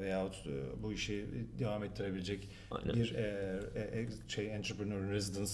veyahut 0.00 0.34
e, 0.46 0.82
bu 0.82 0.92
işi 0.92 1.24
devam 1.58 1.84
ettirebilecek 1.84 2.48
Aynen. 2.70 2.94
bir 2.96 3.14
e, 3.14 3.60
e, 3.76 4.08
şey 4.28 4.54
entrepreneur 4.54 5.10
residence 5.12 5.52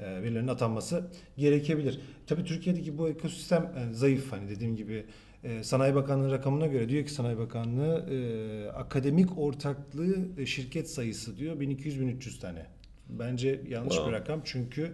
e, 0.00 0.22
birilerinin 0.22 0.48
atanması 0.48 1.04
gerekebilir. 1.36 2.00
Tabii 2.26 2.44
Türkiye'deki 2.44 2.98
bu 2.98 3.08
ekosistem 3.08 3.62
e, 3.62 3.94
zayıf. 3.94 4.32
Hani 4.32 4.48
dediğim 4.48 4.76
gibi 4.76 5.04
e, 5.44 5.62
Sanayi 5.64 5.94
Bakanlığı 5.94 6.30
rakamına 6.30 6.66
göre 6.66 6.88
diyor 6.88 7.04
ki 7.04 7.12
Sanayi 7.12 7.38
Bakanlığı 7.38 8.06
e, 8.10 8.68
akademik 8.70 9.38
ortaklığı 9.38 10.16
e, 10.38 10.46
şirket 10.46 10.90
sayısı 10.90 11.36
diyor 11.36 11.60
1200-1300 11.60 12.40
tane. 12.40 12.66
Bence 13.08 13.60
yanlış 13.68 13.94
Wow. 13.94 14.12
bir 14.12 14.18
rakam 14.20 14.40
çünkü 14.44 14.82
e, 14.82 14.90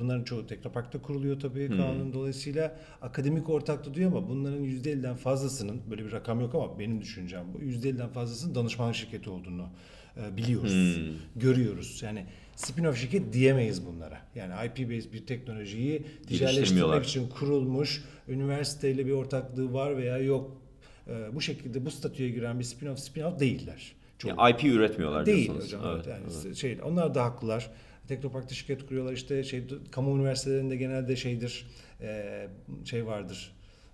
bunların 0.00 0.24
çoğu 0.24 0.46
Teknopark'ta 0.46 1.02
kuruluyor 1.02 1.40
tabii 1.40 1.68
Hmm. 1.68 1.76
kanun 1.76 2.12
dolayısıyla 2.12 2.76
akademik 3.02 3.48
ortaklığı 3.50 3.94
diyor 3.94 4.10
ama 4.12 4.28
bunların 4.28 4.58
%50'den 4.64 5.14
fazlasının 5.16 5.80
böyle 5.90 6.04
bir 6.06 6.12
rakam 6.12 6.40
yok 6.40 6.54
ama 6.54 6.78
benim 6.78 7.00
düşüncem 7.00 7.44
bu 7.54 7.58
%50'den 7.62 8.08
fazlasının 8.08 8.54
danışman 8.54 8.92
şirketi 8.92 9.30
olduğunu 9.30 9.68
e, 10.16 10.36
biliyoruz, 10.36 10.72
Hmm. 10.96 11.40
görüyoruz. 11.40 12.02
Yani 12.02 12.26
spin-off 12.56 12.96
şirket 12.96 13.32
diyemeyiz 13.32 13.86
bunlara. 13.86 14.18
Yani 14.34 14.52
IP-based 14.54 15.12
bir 15.12 15.26
teknolojiyi 15.26 16.02
ticaretleştirmek 16.26 17.04
için 17.04 17.28
kurulmuş, 17.28 18.04
üniversiteyle 18.28 19.06
bir 19.06 19.12
ortaklığı 19.12 19.72
var 19.72 19.96
veya 19.96 20.18
yok. 20.18 20.62
E, 21.08 21.34
bu 21.34 21.40
şekilde 21.40 21.86
bu 21.86 21.90
statüye 21.90 22.30
giren 22.30 22.58
bir 22.60 22.64
spin-off 22.64 22.96
spin-off 23.10 23.40
değiller. 23.40 23.92
Çoğu. 24.18 24.30
Yani 24.30 24.50
IP 24.50 24.64
üretmiyorlar 24.64 25.26
Değil 25.26 25.44
diyorsunuz. 25.44 25.64
hocam. 25.64 25.80
Evet, 25.84 26.04
evet, 26.08 26.18
yani 26.20 26.32
evet. 26.46 26.56
şey 26.56 26.78
onlar 26.84 27.14
da 27.14 27.24
haklılar. 27.24 27.70
Teknopark'ta 28.08 28.54
şirket 28.54 28.86
kuruyorlar 28.86 29.12
işte 29.12 29.44
şey 29.44 29.64
kamu 29.90 30.16
üniversitelerinde 30.16 30.76
genelde 30.76 31.16
şeydir 31.16 31.66
e, 32.00 32.48
şey 32.84 33.06
vardır. 33.06 33.52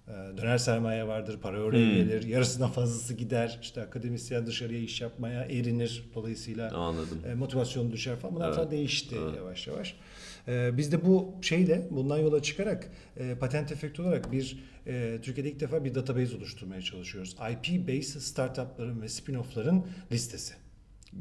e, 0.08 0.12
döner 0.12 0.58
sermaye 0.58 1.06
vardır, 1.06 1.38
para 1.42 1.60
oraya 1.62 1.86
Hmm. 1.86 1.94
gelir, 1.94 2.22
yarısından 2.28 2.70
fazlası 2.70 3.14
gider. 3.14 3.58
İşte 3.62 3.82
akademisyen 3.82 4.46
dışarıya 4.46 4.80
iş 4.80 5.00
yapmaya 5.00 5.42
erinir. 5.44 6.04
Dolayısıyla 6.14 6.70
Anladım. 6.74 7.20
e, 7.30 7.34
motivasyonu 7.34 7.92
düşer 7.92 8.16
falan. 8.16 8.34
Bunlar 8.34 8.46
Evet. 8.46 8.56
falan 8.56 8.70
değişti 8.70 9.16
Evet. 9.24 9.36
yavaş 9.36 9.66
yavaş. 9.66 9.96
E, 10.48 10.76
biz 10.76 10.92
de 10.92 11.04
bu 11.06 11.34
şeyle 11.42 11.88
bundan 11.90 12.18
yola 12.18 12.42
çıkarak 12.42 12.90
e, 13.16 13.34
patent 13.34 13.72
efekti 13.72 14.02
olarak 14.02 14.32
bir 14.32 14.58
e, 14.86 15.18
Türkiye'de 15.22 15.50
ilk 15.50 15.60
defa 15.60 15.84
bir 15.84 15.94
database 15.94 16.36
oluşturmaya 16.36 16.82
çalışıyoruz. 16.82 17.36
IP-based 17.40 18.20
startupların 18.20 19.02
ve 19.02 19.06
spin-off'ların 19.06 19.82
listesi. 20.12 20.54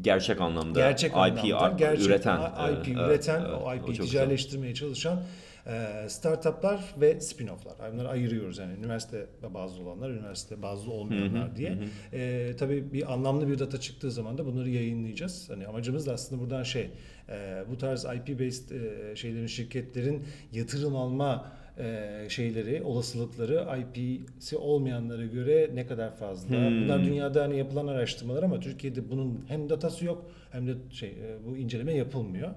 Gerçek 0.01 0.41
anlamda 0.41 0.79
Gerçek 0.79 1.11
IP 1.11 1.17
anlamda 1.17 1.69
gerçek 1.77 2.07
üreten. 2.07 2.37
IP 2.37 2.87
evet, 2.87 2.87
üreten, 2.87 3.41
evet, 3.41 3.61
o. 3.65 3.73
IP 3.75 3.87
güzel. 3.87 4.05
ticaretleştirmeye 4.05 4.73
çalışan 4.73 5.23
e, 5.67 6.09
startuplar 6.09 6.93
ve 7.01 7.11
spin-off'lar. 7.21 7.93
Bunları 7.93 8.09
ayırıyoruz 8.09 8.57
yani 8.57 8.73
üniversite 8.73 9.25
bazlı 9.53 9.83
olanlar, 9.83 10.09
üniversite 10.09 10.61
bazlı 10.61 10.91
olmayanlar 10.91 11.47
Hı 11.47 11.51
hı, 11.51 11.55
diye. 11.55 11.69
hı. 11.71 12.15
E, 12.17 12.55
tabii 12.55 12.93
bir 12.93 13.13
anlamlı 13.13 13.47
bir 13.47 13.59
data 13.59 13.79
çıktığı 13.79 14.11
zaman 14.11 14.37
da 14.37 14.45
bunları 14.45 14.69
yayınlayacağız. 14.69 15.49
Hani 15.49 15.67
amacımız 15.67 16.07
da 16.07 16.13
aslında 16.13 16.41
buradan 16.41 16.63
şey, 16.63 16.89
e, 17.29 17.63
bu 17.71 17.77
tarz 17.77 18.05
IP-based 18.05 18.73
e, 19.11 19.15
şeylerin, 19.15 19.47
şirketlerin 19.47 20.23
yatırım 20.51 20.95
alma 20.95 21.51
e, 21.77 22.25
şeyleri, 22.29 22.83
olasılıkları 22.83 23.67
IP'si 23.79 24.57
olmayanlara 24.57 25.25
göre 25.25 25.69
ne 25.73 25.85
kadar 25.87 26.15
fazla? 26.17 26.49
Hmm. 26.57 26.81
Bunlar 26.83 27.03
dünyada 27.05 27.43
hani 27.43 27.57
yapılan 27.57 27.87
araştırmalar 27.87 28.43
ama 28.43 28.59
Türkiye'de 28.59 29.09
bunun 29.09 29.45
hem 29.47 29.69
datası 29.69 30.05
yok 30.05 30.31
hem 30.51 30.67
de 30.67 30.73
şey 30.91 31.09
e, 31.09 31.45
bu 31.45 31.57
inceleme 31.57 31.93
yapılmıyor. 31.93 32.49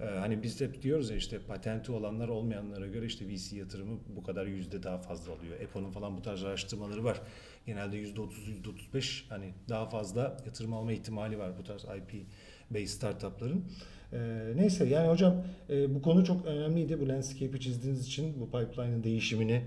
E, 0.00 0.04
Hani 0.04 0.42
biz 0.42 0.60
hep 0.60 0.82
diyoruz 0.82 1.10
ya 1.10 1.16
işte 1.16 1.38
patenti 1.48 1.92
olanlar 1.92 2.28
olmayanlara 2.28 2.86
göre 2.86 3.06
işte 3.06 3.28
VC 3.28 3.56
yatırımı 3.56 3.98
bu 4.16 4.22
kadar 4.22 4.46
yüzde 4.46 4.82
daha 4.82 4.98
fazla 4.98 5.32
oluyor. 5.32 5.60
EPO'nun 5.60 5.90
falan 5.90 6.16
bu 6.16 6.22
tarz 6.22 6.44
araştırmaları 6.44 7.04
var. 7.04 7.20
Genelde 7.66 7.96
yüzde 7.96 8.20
otuz, 8.20 8.48
yüzde 8.48 8.68
otuz 8.68 8.94
beş 8.94 9.26
hani 9.28 9.54
daha 9.68 9.86
fazla 9.86 10.36
yatırım 10.46 10.72
alma 10.72 10.92
ihtimali 10.92 11.38
var 11.38 11.52
bu 11.58 11.64
tarz 11.64 11.82
IP 11.84 12.26
based 12.70 12.86
startupların. 12.86 13.64
Ee, 14.12 14.52
neyse 14.56 14.88
yani 14.88 15.08
hocam 15.08 15.44
e, 15.70 15.94
bu 15.94 16.02
konu 16.02 16.24
çok 16.24 16.46
önemliydi. 16.46 17.00
Bu 17.00 17.08
landscape'i 17.08 17.60
çizdiğiniz 17.60 18.06
için 18.06 18.40
bu 18.40 18.44
pipeline'ın 18.46 19.04
değişimini 19.04 19.62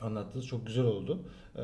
anlattınız. 0.00 0.46
Çok 0.46 0.66
güzel 0.66 0.84
oldu. 0.84 1.22
Ee, 1.56 1.60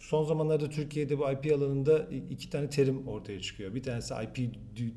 son 0.00 0.24
zamanlarda 0.24 0.70
Türkiye'de 0.70 1.18
bu 1.18 1.30
IP 1.30 1.52
alanında 1.52 1.98
iki 2.30 2.50
tane 2.50 2.70
terim 2.70 3.08
ortaya 3.08 3.40
çıkıyor. 3.40 3.74
Bir 3.74 3.82
tanesi 3.82 4.14
IP 4.14 4.36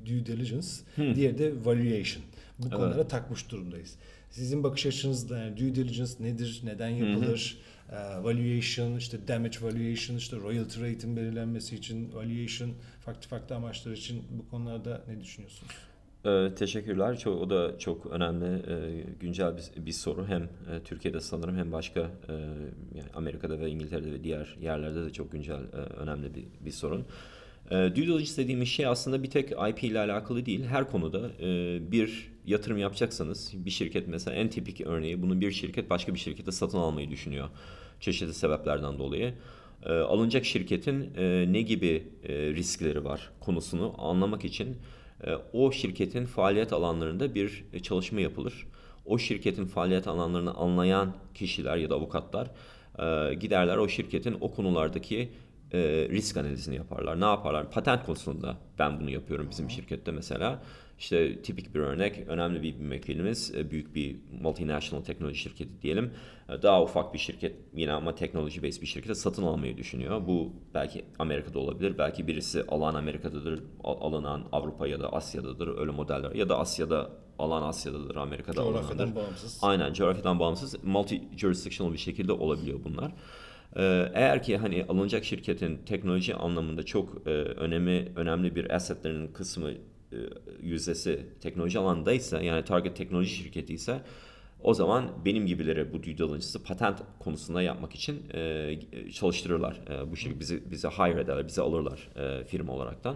due, 0.06 0.26
diligence, 0.26 0.68
diğeri 1.16 1.38
de 1.38 1.54
valuation. 1.66 2.24
Bu 2.60 2.70
konulara 2.70 3.08
takmış 3.08 3.52
durumdayız. 3.52 3.96
Sizin 4.32 4.64
bakış 4.64 4.86
açınızda 4.86 5.38
yani 5.38 5.58
due 5.58 5.76
diligence 5.76 6.14
nedir, 6.20 6.62
neden 6.64 6.90
yapılır? 6.90 7.58
Ee, 7.92 7.96
valuation, 8.24 8.98
işte 8.98 9.28
damage 9.28 9.58
valuation, 9.62 10.18
işte 10.18 10.38
royalty 10.38 10.82
rate'in 10.82 11.16
belirlenmesi 11.18 11.76
için 11.76 12.14
valuation, 12.14 12.72
farklı 13.06 13.30
farklı 13.30 13.56
amaçlar 13.56 13.92
için 13.92 14.24
bu 14.32 14.50
konularda 14.50 15.04
ne 15.08 15.22
düşünüyorsunuz? 15.22 15.72
Ee, 16.28 16.56
teşekkürler. 16.56 17.18
Çok, 17.18 17.42
o 17.42 17.50
da 17.50 17.80
çok 17.80 18.06
önemli, 18.06 18.46
e, 18.46 19.04
güncel 19.20 19.58
bir, 19.58 19.86
bir 19.86 19.92
soru. 19.92 20.28
Hem 20.28 20.44
e, 20.44 20.84
Türkiye'de 20.86 21.22
sanırım 21.22 21.58
hem 21.58 21.72
başka 21.72 22.00
e, 22.00 22.34
yani 22.96 23.10
Amerika'da 23.16 23.60
ve 23.60 23.70
İngiltere'de 23.70 24.12
ve 24.12 24.24
diğer 24.24 24.58
yerlerde 24.62 25.06
de 25.06 25.14
çok 25.14 25.32
güncel, 25.32 25.56
e, 25.56 25.76
önemli 25.76 26.36
bir, 26.36 26.44
bir 26.66 26.72
sorun. 26.72 27.06
E, 27.72 27.76
due 27.76 27.96
diligence 27.96 28.38
dediğimiz 28.38 28.68
şey 28.68 28.86
aslında 28.86 29.24
bir 29.24 29.30
tek 29.30 29.52
IP 29.52 29.84
ile 29.84 30.00
alakalı 30.00 30.46
değil. 30.46 30.64
Her 30.64 30.90
konuda 30.90 31.32
bir 31.92 32.32
yatırım 32.46 32.78
yapacaksanız 32.78 33.52
bir 33.54 33.72
şirket 33.72 34.08
mesela 34.08 34.36
en 34.38 34.50
tipik 34.50 34.82
örneği 34.82 35.22
bunu 35.22 35.42
bir 35.42 35.52
şirket 35.52 35.90
başka 35.90 36.14
bir 36.14 36.20
şirkete 36.20 36.52
satın 36.52 36.78
almayı 36.78 37.10
düşünüyor. 37.10 37.50
Çeşitli 38.00 38.34
sebeplerden 38.34 39.00
dolayı. 39.00 39.34
E, 39.86 39.94
alınacak 39.94 40.46
şirketin 40.46 41.14
ne 41.54 41.62
gibi 41.62 42.08
riskleri 42.30 43.06
var 43.06 43.32
konusunu 43.40 43.96
anlamak 43.98 44.46
için 44.46 44.78
o 45.54 45.72
şirketin 45.72 46.26
faaliyet 46.26 46.74
alanlarında 46.74 47.36
bir 47.36 47.66
e, 47.74 47.80
çalışma 47.80 48.22
yapılır. 48.22 48.68
O 49.06 49.18
şirketin 49.18 49.66
faaliyet 49.66 50.08
alanlarını 50.08 50.54
anlayan 50.54 51.14
kişiler 51.34 51.78
ya 51.78 51.90
da 51.90 51.96
avukatlar 51.96 52.52
e, 53.00 53.34
giderler 53.34 53.78
o 53.78 53.88
şirketin 53.88 54.38
o 54.42 54.52
konulardaki 54.52 55.30
e, 55.74 55.80
risk 56.10 56.38
analizini 56.38 56.76
yaparlar. 56.76 57.22
Ne 57.22 57.26
yaparlar? 57.26 57.72
Patent 57.72 58.06
konusunda 58.06 58.58
ben 58.80 59.00
bunu 59.00 59.10
yapıyorum 59.10 59.48
bizim 59.50 59.70
şirkette 59.70 60.12
mesela. 60.12 60.62
İşte 61.00 61.42
tipik 61.42 61.76
bir 61.76 61.80
örnek, 61.80 62.24
önemli 62.28 62.64
bir 62.64 62.76
müvekkilimiz, 62.76 63.56
e, 63.56 63.72
büyük 63.72 63.96
bir 63.96 64.16
multinational 64.42 65.04
teknoloji 65.04 65.38
şirketi 65.40 65.82
diyelim. 65.82 66.12
E, 66.50 66.62
Daha 66.62 66.84
ufak 66.84 67.14
bir 67.14 67.20
şirket 67.20 67.56
yine 67.76 67.92
ama 67.92 68.16
teknoloji 68.16 68.64
based 68.64 68.82
bir 68.82 68.88
şirkete 68.88 69.16
satın 69.16 69.44
almayı 69.44 69.78
düşünüyor. 69.78 70.28
Bu 70.28 70.54
belki 70.74 71.06
Amerika'da 71.20 71.60
olabilir, 71.60 71.98
belki 71.98 72.28
birisi 72.28 72.64
alan 72.68 72.96
Amerika'dadır, 72.96 73.64
al- 73.84 74.02
alınan 74.02 74.44
Avrupa 74.52 74.88
ya 74.88 75.00
da 75.00 75.14
Asya'dadır 75.14 75.78
öyle 75.78 75.92
modeller. 75.92 76.32
Ya 76.32 76.50
da 76.50 76.60
Asya'da 76.60 77.10
alan 77.40 77.64
Asya'dadır, 77.64 78.16
Amerika'da. 78.16 78.56
Coğrafyadan 78.64 79.16
bağımsız. 79.16 79.60
Aynen 79.62 79.94
coğrafyadan 79.94 80.40
bağımsız 80.40 80.84
multi 80.84 81.22
jurisdictional 81.38 81.94
bir 81.94 81.98
şekilde 81.98 82.32
olabiliyor 82.32 82.80
bunlar. 82.84 83.12
Ee, 83.76 84.12
Eğer 84.14 84.44
ki 84.44 84.58
hani 84.58 84.86
alınacak 84.90 85.26
şirketin 85.26 85.78
teknoloji 85.86 86.36
anlamında 86.36 86.84
çok 86.84 87.28
e, 87.28 87.30
önemi 87.32 88.12
önemli 88.16 88.56
bir 88.56 88.76
assetlerinin 88.76 89.28
kısmı 89.28 89.72
e, 89.72 89.78
yüzdesi 90.62 91.26
teknoloji 91.42 91.80
alanındaysa 91.80 92.42
yani 92.42 92.66
target 92.66 92.96
teknoloji 92.96 93.30
şirketi 93.36 93.74
ise 93.74 94.02
o 94.64 94.74
zaman 94.74 95.10
benim 95.26 95.46
gibileri 95.46 95.94
bu 95.94 96.04
due 96.04 96.18
diligence'ı 96.18 96.64
patent 96.64 97.00
konusunda 97.20 97.62
yapmak 97.62 97.96
için 97.96 98.24
e, 98.34 98.80
çalıştırırlar. 99.14 99.82
E, 99.90 100.12
bu 100.12 100.16
şirket 100.16 100.40
bizi 100.40 100.72
bize 100.72 100.88
hire 100.88 101.22
ederler, 101.22 101.48
bizi 101.48 101.62
alırlar 101.62 102.10
e, 102.16 102.44
firma 102.44 102.74
olaraktan. 102.74 103.16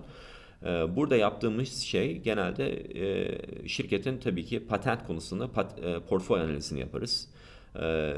E, 0.65 0.95
Burada 0.95 1.15
yaptığımız 1.15 1.77
şey 1.77 2.17
genelde 2.17 2.69
e, 3.01 3.37
şirketin 3.67 4.17
tabii 4.17 4.45
ki 4.45 4.67
patent 4.67 5.07
konusunda 5.07 5.51
pat, 5.51 5.79
e, 5.79 5.99
portföy 5.99 6.41
analizini 6.41 6.79
yaparız. 6.79 7.27
E, 7.81 8.13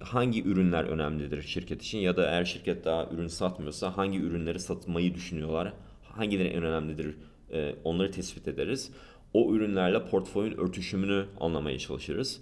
hangi 0.00 0.44
ürünler 0.44 0.84
önemlidir 0.84 1.42
şirket 1.42 1.82
için 1.82 1.98
ya 1.98 2.16
da 2.16 2.30
eğer 2.30 2.44
şirket 2.44 2.84
daha 2.84 3.06
ürün 3.06 3.26
satmıyorsa 3.28 3.96
hangi 3.96 4.18
ürünleri 4.18 4.60
satmayı 4.60 5.14
düşünüyorlar, 5.14 5.72
hangileri 6.02 6.48
en 6.48 6.62
önemlidir 6.62 7.14
e, 7.52 7.74
onları 7.84 8.10
tespit 8.10 8.48
ederiz. 8.48 8.90
O 9.34 9.54
ürünlerle 9.54 10.06
portföyün 10.06 10.58
örtüşümünü 10.58 11.26
anlamaya 11.40 11.78
çalışırız. 11.78 12.40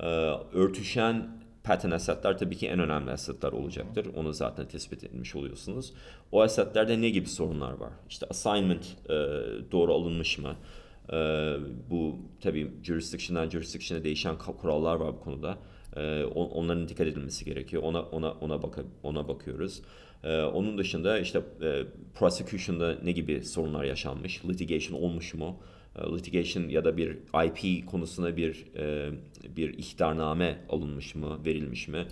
E, 0.00 0.06
örtüşen 0.52 1.38
patent 1.64 1.94
assetler 1.94 2.38
tabii 2.38 2.56
ki 2.56 2.68
en 2.68 2.78
önemli 2.78 3.10
assetler 3.10 3.52
olacaktır. 3.52 4.06
Onu 4.16 4.32
zaten 4.32 4.68
tespit 4.68 5.04
etmiş 5.04 5.36
oluyorsunuz. 5.36 5.92
O 6.32 6.42
assetlerde 6.42 7.00
ne 7.00 7.10
gibi 7.10 7.28
sorunlar 7.28 7.72
var? 7.72 7.92
İşte 8.08 8.26
assignment 8.30 8.86
e, 9.04 9.14
doğru 9.72 9.94
alınmış 9.94 10.38
mı? 10.38 10.56
Bu 11.90 12.16
tabii 12.40 12.70
jurisdiction'dan 12.82 13.50
jurisdiction'a 13.50 14.04
değişen 14.04 14.38
kurallar 14.38 14.96
var 14.96 15.12
bu 15.14 15.20
konuda. 15.20 15.58
On- 16.34 16.50
onların 16.50 16.88
dikkat 16.88 17.06
edilmesi 17.06 17.44
gerekiyor. 17.44 17.82
Ona 17.82 18.02
ona 18.02 18.32
ona 18.32 18.62
baka, 18.62 18.82
ona 19.02 19.28
bakıyoruz. 19.28 19.82
E, 20.24 20.42
onun 20.42 20.78
dışında 20.78 21.18
işte 21.18 21.42
e, 21.62 21.82
prosecution'da 22.14 22.96
ne 23.04 23.12
gibi 23.12 23.44
sorunlar 23.44 23.84
yaşanmış, 23.84 24.44
litigation 24.44 25.00
olmuş 25.00 25.34
mu? 25.34 25.60
E, 25.96 26.16
litigation 26.16 26.68
ya 26.68 26.84
da 26.84 26.96
bir 26.96 27.16
IP 27.46 27.86
konusunda 27.86 28.36
bir 28.36 28.66
e, 28.76 29.10
bir 29.56 29.78
ihtarname 29.78 30.58
alınmış 30.68 31.14
mı, 31.14 31.44
verilmiş 31.44 31.88
mi? 31.88 32.06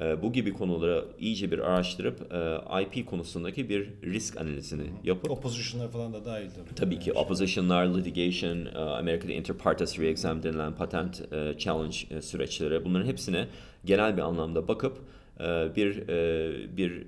E, 0.00 0.22
bu 0.22 0.32
gibi 0.32 0.52
konuları 0.52 1.04
iyice 1.18 1.50
bir 1.50 1.58
araştırıp 1.58 2.32
e, 2.32 2.82
IP 2.82 3.06
konusundaki 3.06 3.68
bir 3.68 3.88
risk 4.04 4.40
analizini 4.40 4.86
yapıp 5.04 5.30
Opposition'lar 5.30 5.90
falan 5.90 6.12
da 6.12 6.24
dahil 6.24 6.50
tabii. 6.50 6.74
Tabii 6.74 6.98
ki 6.98 7.12
opposition'lar, 7.12 7.86
litigation, 7.86 8.66
e, 8.66 8.78
Amerika'da 8.78 9.32
inter 9.32 9.56
partes 9.56 9.98
re-exam 9.98 10.42
denilen 10.42 10.74
patent 10.74 11.32
e, 11.32 11.58
challenge 11.58 11.96
e, 12.10 12.22
süreçleri 12.22 12.84
bunların 12.84 13.06
hepsine 13.06 13.48
genel 13.84 14.16
bir 14.16 14.22
anlamda 14.22 14.68
bakıp 14.68 14.98
bir 15.76 16.08
e, 16.08 16.76
bir 16.76 17.06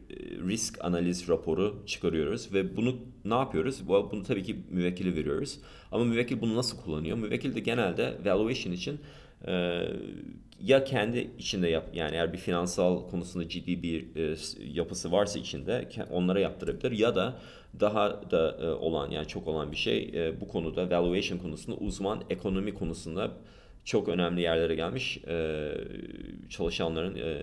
risk 0.48 0.84
analiz 0.84 1.28
raporu 1.28 1.82
çıkarıyoruz 1.86 2.52
ve 2.54 2.76
bunu 2.76 2.96
ne 3.24 3.34
yapıyoruz? 3.34 3.88
Bu- 3.88 4.08
Bunu 4.12 4.22
tabii 4.22 4.42
ki 4.42 4.56
müvekkili 4.70 5.16
veriyoruz. 5.16 5.58
Ama 5.92 6.04
müvekkil 6.04 6.40
bunu 6.40 6.56
nasıl 6.56 6.78
kullanıyor? 6.78 7.16
Müvekkil 7.18 7.54
de 7.54 7.60
genelde 7.60 8.14
valuation 8.24 8.72
için 8.72 9.00
e, 9.46 9.82
ya 10.60 10.84
kendi 10.84 11.30
içinde 11.38 11.68
yap 11.68 11.88
yani 11.94 12.14
eğer 12.14 12.32
bir 12.32 12.38
finansal 12.38 13.08
konusunda 13.10 13.48
ciddi 13.48 13.82
bir 13.82 14.16
e, 14.16 14.36
yapısı 14.74 15.12
varsa 15.12 15.38
içinde 15.38 15.88
onlara 16.10 16.40
yaptırabilir 16.40 16.92
ya 16.92 17.14
da 17.16 17.38
daha 17.80 18.30
da 18.30 18.58
e, 18.62 18.66
olan 18.70 19.10
yani 19.10 19.26
çok 19.28 19.48
olan 19.48 19.72
bir 19.72 19.76
şey 19.76 20.10
e, 20.14 20.40
bu 20.40 20.48
konuda 20.48 20.90
valuation 20.90 21.38
konusunda 21.38 21.76
uzman 21.78 22.22
ekonomi 22.30 22.74
konusunda 22.74 23.30
çok 23.84 24.08
önemli 24.08 24.40
yerlere 24.40 24.74
gelmiş 24.74 25.18
e, 25.28 25.70
çalışanların 26.48 27.16
e, 27.16 27.42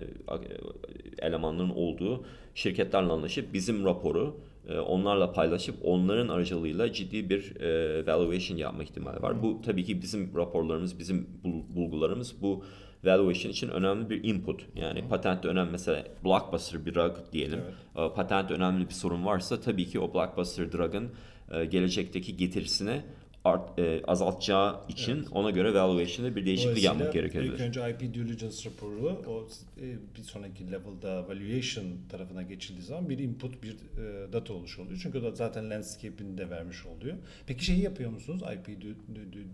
elemanların 1.18 1.70
olduğu 1.70 2.24
şirketlerle 2.54 3.12
anlaşıp 3.12 3.52
bizim 3.54 3.84
raporu 3.84 4.40
e, 4.68 4.78
onlarla 4.78 5.32
paylaşıp 5.32 5.74
onların 5.84 6.28
aracılığıyla 6.28 6.92
ciddi 6.92 7.30
bir 7.30 7.60
e, 7.60 8.06
valuation 8.06 8.56
yapma 8.56 8.82
ihtimali 8.82 9.22
var. 9.22 9.42
Bu 9.42 9.60
tabii 9.62 9.84
ki 9.84 10.02
bizim 10.02 10.36
raporlarımız, 10.36 10.98
bizim 10.98 11.26
bul- 11.44 11.76
bulgularımız 11.76 12.42
bu 12.42 12.64
valuation 13.04 13.52
için 13.52 13.68
önemli 13.68 14.10
bir 14.10 14.24
input. 14.24 14.66
Yani 14.76 15.08
patentte 15.08 15.48
önemli 15.48 15.70
mesela 15.70 16.04
blockbuster 16.24 16.86
bir 16.86 16.94
drug 16.94 17.16
diyelim. 17.32 17.60
E, 17.96 18.08
Patentte 18.14 18.54
önemli 18.54 18.88
bir 18.88 18.94
sorun 18.94 19.26
varsa 19.26 19.60
tabii 19.60 19.86
ki 19.86 20.00
o 20.00 20.14
blockbuster 20.14 20.72
drug'ın 20.72 21.10
e, 21.52 21.64
gelecekteki 21.64 22.36
getirisini 22.36 23.02
art, 23.44 23.78
e, 23.78 24.02
azaltacağı 24.06 24.80
için 24.88 25.26
ona 25.32 25.50
göre 25.50 25.74
valuation'da 25.74 26.36
bir 26.36 26.46
değişiklik 26.46 26.84
yapmak 26.84 27.12
gerekebilir. 27.12 27.52
İlk 27.52 27.60
önce 27.60 27.90
IP 27.90 28.00
due 28.00 28.28
diligence 28.28 28.70
raporu 28.70 29.22
o 29.26 29.48
e, 29.80 29.96
bir 30.16 30.22
sonraki 30.22 30.66
level'da 30.72 31.28
valuation 31.28 31.84
tarafına 32.08 32.42
geçildiği 32.42 32.84
zaman 32.84 33.08
bir 33.08 33.18
input 33.18 33.62
bir 33.62 33.72
e, 33.72 34.32
data 34.32 34.54
oluşu 34.54 34.82
oluyor. 34.82 35.00
Çünkü 35.02 35.18
o 35.18 35.22
da 35.22 35.30
zaten 35.30 35.70
landscape'ini 35.70 36.38
de 36.38 36.50
vermiş 36.50 36.86
oluyor. 36.86 37.16
Peki 37.46 37.64
şeyi 37.64 37.82
yapıyor 37.82 38.10
musunuz 38.10 38.42
IP 38.54 38.66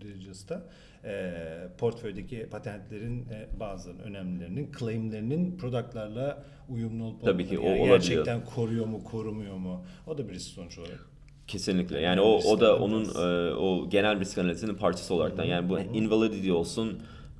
diligence'da? 0.01 0.63
E, 1.03 1.33
portföydeki 1.77 2.47
patentlerin 2.51 3.19
e, 3.19 3.59
bazı 3.59 3.91
önemlilerinin 3.91 4.71
claimlerinin 4.79 5.57
product'larla 5.57 6.43
uyumlu 6.69 7.03
olup 7.03 7.23
Tabii 7.23 7.47
ki, 7.47 7.59
o 7.59 7.63
yani 7.63 7.71
olabiliyor. 7.71 7.97
gerçekten 7.97 8.45
koruyor 8.45 8.85
mu 8.85 9.03
korumuyor 9.03 9.57
mu? 9.57 9.85
O 10.07 10.17
da 10.17 10.29
bir 10.29 10.33
risk 10.33 10.51
sonuç 10.51 10.77
olarak. 10.77 11.16
Kesinlikle. 11.47 11.99
Yani 11.99 12.21
o 12.21 12.37
o 12.37 12.59
da 12.59 12.77
onun 12.79 13.05
e, 13.05 13.53
o 13.53 13.89
genel 13.89 14.19
risk 14.19 14.37
analizinin 14.37 14.75
parçası 14.75 15.13
olaraktan. 15.13 15.43
Yani 15.43 15.69
bu 15.69 15.79
invalidity 15.79 16.51
olsun, 16.51 16.99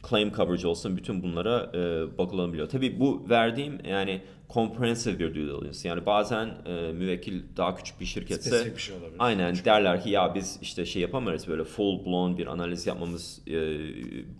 claim 0.10 0.32
coverage 0.32 0.68
olsun 0.68 0.98
bütün 0.98 1.24
bunlara 1.24 1.72
e, 1.74 2.18
bakılabiliyor. 2.18 2.70
Tabii 2.70 3.00
bu 3.00 3.26
verdiğim 3.30 3.80
yani 3.90 4.22
comprehensive 4.50 5.20
bir 5.20 5.36
due 5.36 5.44
diligence. 5.44 5.90
Yani 5.90 6.06
bazen 6.06 6.50
e, 6.66 6.92
müvekkil 6.92 7.42
daha 7.58 7.76
küçük 7.76 8.00
bir 8.00 8.06
şirketse 8.06 8.50
Spesifik 8.50 8.76
bir 8.78 8.82
şey 8.82 8.96
olabilir. 8.96 9.16
Aynen 9.20 9.56
derler 9.66 10.04
ki 10.04 10.10
ya 10.10 10.36
biz 10.36 10.60
işte 10.62 10.86
şey 10.86 11.02
yapamayız 11.02 11.48
böyle 11.48 11.64
full 11.64 12.06
blown 12.06 12.38
bir 12.38 12.48
analiz 12.48 12.88
yapmamız 12.88 13.42
e, 13.48 13.52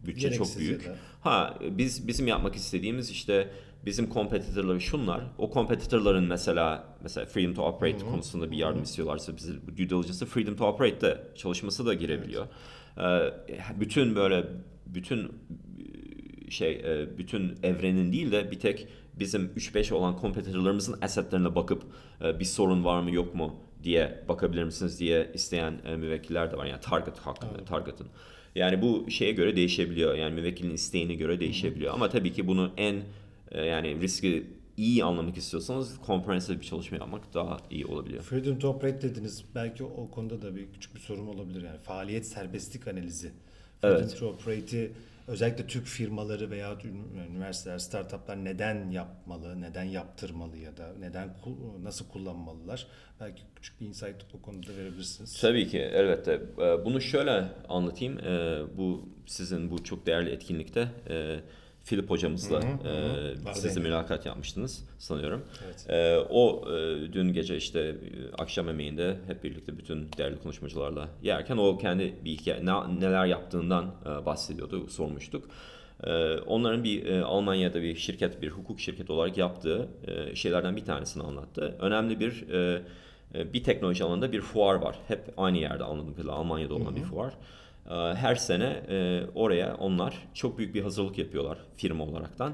bütçe 0.08 0.22
Gereksiz 0.30 0.38
çok 0.54 0.62
ya 0.64 0.68
büyük. 0.68 0.86
da. 0.86 0.96
Ha 1.22 1.54
biz 1.72 2.08
bizim 2.08 2.28
yapmak 2.28 2.56
istediğimiz 2.56 3.10
işte 3.10 3.48
bizim 3.88 4.14
competitor'ları 4.14 4.82
şunlar. 4.82 5.22
O 5.38 5.54
competitor'ların 5.54 6.24
mesela 6.24 6.84
mesela 7.04 7.26
freedom 7.26 7.54
to 7.54 7.64
operate 7.64 8.06
konusunda 8.06 8.52
bir 8.52 8.58
yardım 8.58 8.84
istiyorlarsa 8.84 9.38
bizi 9.38 9.54
due 9.68 9.78
diligence'da 9.78 10.26
freedom 10.26 10.56
to 10.56 10.68
operate'de 10.68 11.24
çalışması 11.36 11.86
da 11.86 11.94
girebiliyor. 11.94 12.48
Ee, 12.98 13.34
bütün 13.80 14.16
böyle 14.16 14.44
bütün 14.86 15.32
şey 16.50 16.72
e, 16.72 17.18
bütün 17.18 17.56
evrenin 17.64 18.12
değil 18.12 18.32
de 18.32 18.52
bir 18.52 18.60
tek 18.60 18.88
bizim 19.20 19.46
3-5 19.58 19.94
olan 19.94 20.18
competitor'larımızın 20.22 21.00
assetlerine 21.02 21.56
bakıp 21.56 21.84
e, 22.24 22.40
bir 22.40 22.46
sorun 22.46 22.86
var 22.86 23.02
mı 23.02 23.12
yok 23.12 23.36
mu 23.36 23.56
diye 23.84 24.24
bakabilir 24.30 24.64
misiniz 24.64 25.00
diye 25.00 25.32
isteyen 25.34 25.82
e, 25.86 25.96
müvekkiller 25.96 26.52
de 26.52 26.58
var. 26.58 26.66
Yani 26.66 26.82
target 26.82 27.18
hakkında, 27.18 27.66
target'ın. 27.66 28.08
Yani 28.56 28.82
bu 28.82 29.12
şeye 29.12 29.32
göre 29.32 29.56
değişebiliyor. 29.56 30.16
Yani 30.16 30.34
müvekkilin 30.34 30.74
isteğine 30.74 31.14
göre 31.14 31.40
değişebiliyor. 31.40 31.94
Ama 31.94 32.10
tabii 32.10 32.34
ki 32.34 32.48
bunu 32.48 32.72
en 32.78 32.94
e, 32.96 33.04
yani 33.56 34.02
riski 34.02 34.48
iyi 34.78 35.04
anlamak 35.04 35.38
istiyorsanız 35.38 35.96
comprehensive 36.06 36.60
bir 36.60 36.66
çalışma 36.66 36.98
yapmak 36.98 37.34
daha 37.34 37.58
iyi 37.70 37.86
olabiliyor. 37.86 38.24
Freedom 38.24 38.60
to 38.60 38.70
operate 38.70 39.02
dediniz. 39.02 39.44
Belki 39.56 39.84
o 39.84 40.12
konuda 40.12 40.42
da 40.42 40.56
bir 40.56 40.72
küçük 40.74 40.96
bir 40.96 41.00
sorun 41.00 41.28
olabilir 41.28 41.62
yani. 41.64 41.78
Faaliyet 41.78 42.26
serbestlik 42.26 42.88
analizi. 42.88 43.32
Freedom 43.82 43.98
Evet. 44.02 44.20
to 44.20 44.28
operate'i 44.28 44.92
özellikle 45.28 45.68
Türk 45.68 45.86
firmaları 45.86 46.52
veya 46.52 46.78
üniversiteler, 47.32 47.78
startuplar 47.80 48.46
neden 48.46 48.92
yapmalı, 48.92 49.62
neden 49.62 49.84
yaptırmalı 49.84 50.58
ya 50.58 50.78
da 50.78 50.94
neden 51.00 51.30
nasıl 51.84 52.08
kullanmalılar? 52.08 52.88
Belki 53.20 53.42
küçük 53.56 53.82
bir 53.82 53.86
insight 53.86 54.16
o 54.34 54.42
konuda 54.42 54.78
verebilirsiniz. 54.78 55.42
Tabii 55.42 55.68
ki 55.68 55.80
elbette. 55.80 56.42
Ee, 56.62 56.86
Bunu 56.86 57.02
şöyle 57.02 57.46
anlatayım. 57.70 58.20
Ee, 58.20 58.62
Bu 58.78 59.10
sizin 59.26 59.72
bu 59.72 59.84
çok 59.84 60.06
değerli 60.06 60.30
etkinlikte 60.30 60.88
e, 61.88 61.90
Philip 61.90 62.10
hocamızla 62.10 62.60
e, 62.60 62.64
Vardı 63.46 63.60
siz 63.60 63.76
de 63.76 63.80
mülakat 63.80 64.26
yapmıştınız 64.26 64.84
sanıyorum. 65.00 65.42
Evet. 65.66 65.86
Ee, 65.90 66.18
O 66.30 66.64
e, 66.76 67.14
dün 67.14 67.34
gece 67.34 67.58
işte 67.58 67.80
e, 67.80 67.96
akşam 68.38 68.68
yemeğinde 68.68 69.18
hep 69.28 69.44
birlikte 69.44 69.78
bütün 69.78 70.10
değerli 70.18 70.40
konuşmacılarla 70.40 71.10
yerken 71.24 71.58
o 71.58 71.78
kendi 71.78 72.14
bir 72.26 72.32
hikaye 72.32 72.66
ne- 72.66 73.00
neler 73.00 73.26
yaptığından 73.26 73.86
e, 74.06 74.26
bahsediyordu, 74.26 74.88
sormuştuk. 74.88 75.46
Ee, 76.04 76.38
Onların 76.38 76.84
bir 76.84 77.06
e, 77.06 77.24
Almanya'da 77.24 77.82
bir 77.82 77.96
şirket, 77.96 78.42
bir 78.42 78.50
hukuk 78.50 78.80
şirketi 78.80 79.12
olarak 79.12 79.38
yaptığı 79.38 79.88
e, 80.08 80.36
şeylerden 80.36 80.76
bir 80.76 80.86
tanesini 80.86 81.24
anlattı. 81.24 81.76
Önemli 81.80 82.20
bir 82.20 82.50
e, 82.50 82.82
e, 83.36 83.54
bir 83.54 83.64
teknoloji 83.64 84.04
alanında 84.04 84.32
bir 84.32 84.42
fuar 84.42 84.76
var. 84.76 84.96
Hep 85.08 85.34
aynı 85.38 85.58
yerde 85.58 85.84
anladığım 85.84 86.12
kadarıyla 86.14 86.34
Almanya'da 86.34 86.74
olan 86.74 86.96
bir 86.96 87.02
fuar. 87.04 87.34
Ee, 87.90 87.94
Her 87.94 88.36
sene 88.36 88.84
e, 88.90 89.24
oraya 89.36 89.76
onlar 89.76 90.14
çok 90.34 90.58
büyük 90.58 90.76
bir 90.76 90.82
hazırlık 90.82 91.18
yapıyorlar 91.18 91.58
firma 91.78 92.04
olaraktan. 92.04 92.54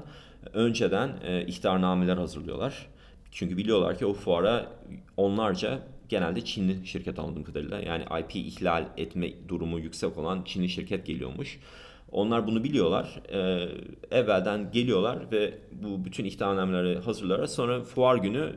Önceden 0.52 1.10
e, 1.24 1.46
ihtarnameler 1.46 2.16
hazırlıyorlar. 2.16 2.86
Çünkü 3.30 3.56
biliyorlar 3.56 3.98
ki 3.98 4.06
o 4.06 4.12
fuara 4.12 4.66
onlarca 5.16 5.82
genelde 6.08 6.44
Çinli 6.44 6.86
şirket 6.86 7.18
anladığım 7.18 7.44
kadarıyla 7.44 7.80
yani 7.80 8.04
IP 8.20 8.36
ihlal 8.36 8.86
etme 8.96 9.48
durumu 9.48 9.78
yüksek 9.78 10.18
olan 10.18 10.42
Çinli 10.44 10.68
şirket 10.68 11.06
geliyormuş. 11.06 11.58
Onlar 12.12 12.46
bunu 12.46 12.64
biliyorlar. 12.64 13.22
Ee, 13.32 13.68
evvelden 14.10 14.72
geliyorlar 14.72 15.18
ve 15.32 15.58
bu 15.72 16.04
bütün 16.04 16.24
ihtarnameleri 16.24 16.98
hazırlar. 16.98 17.46
Sonra 17.46 17.82
fuar 17.82 18.16
günü 18.16 18.56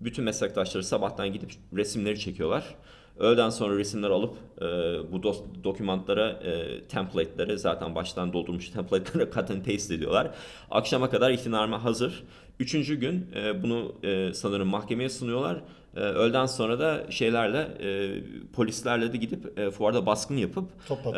bütün 0.00 0.24
meslektaşları 0.24 0.84
sabahtan 0.84 1.32
gidip 1.32 1.50
resimleri 1.76 2.18
çekiyorlar. 2.20 2.74
Öğleden 3.18 3.50
sonra 3.50 3.78
resimleri 3.78 4.12
alıp 4.12 4.34
e, 4.58 4.64
bu 5.12 5.22
dos- 5.22 5.42
dokümantlara, 5.64 6.28
e, 6.30 6.80
template'lere 6.88 7.56
zaten 7.56 7.94
baştan 7.94 8.32
doldurmuş 8.32 8.68
template'lere 8.70 9.24
cut 9.34 9.50
and 9.50 9.64
paste 9.64 9.94
ediyorlar. 9.94 10.30
Akşama 10.70 11.10
kadar 11.10 11.30
ihtarname 11.30 11.76
hazır. 11.76 12.22
Üçüncü 12.60 12.94
gün 12.94 13.26
e, 13.34 13.62
bunu 13.62 13.94
e, 14.02 14.32
sanırım 14.34 14.68
mahkemeye 14.68 15.08
sunuyorlar. 15.08 15.56
E, 15.96 16.00
öğleden 16.00 16.46
sonra 16.46 16.78
da 16.80 17.10
şeylerle, 17.10 17.58
e, 17.80 18.10
polislerle 18.52 19.12
de 19.12 19.16
gidip 19.16 19.58
e, 19.58 19.70
fuarda 19.70 20.06
baskın 20.06 20.36
yapıp 20.36 20.68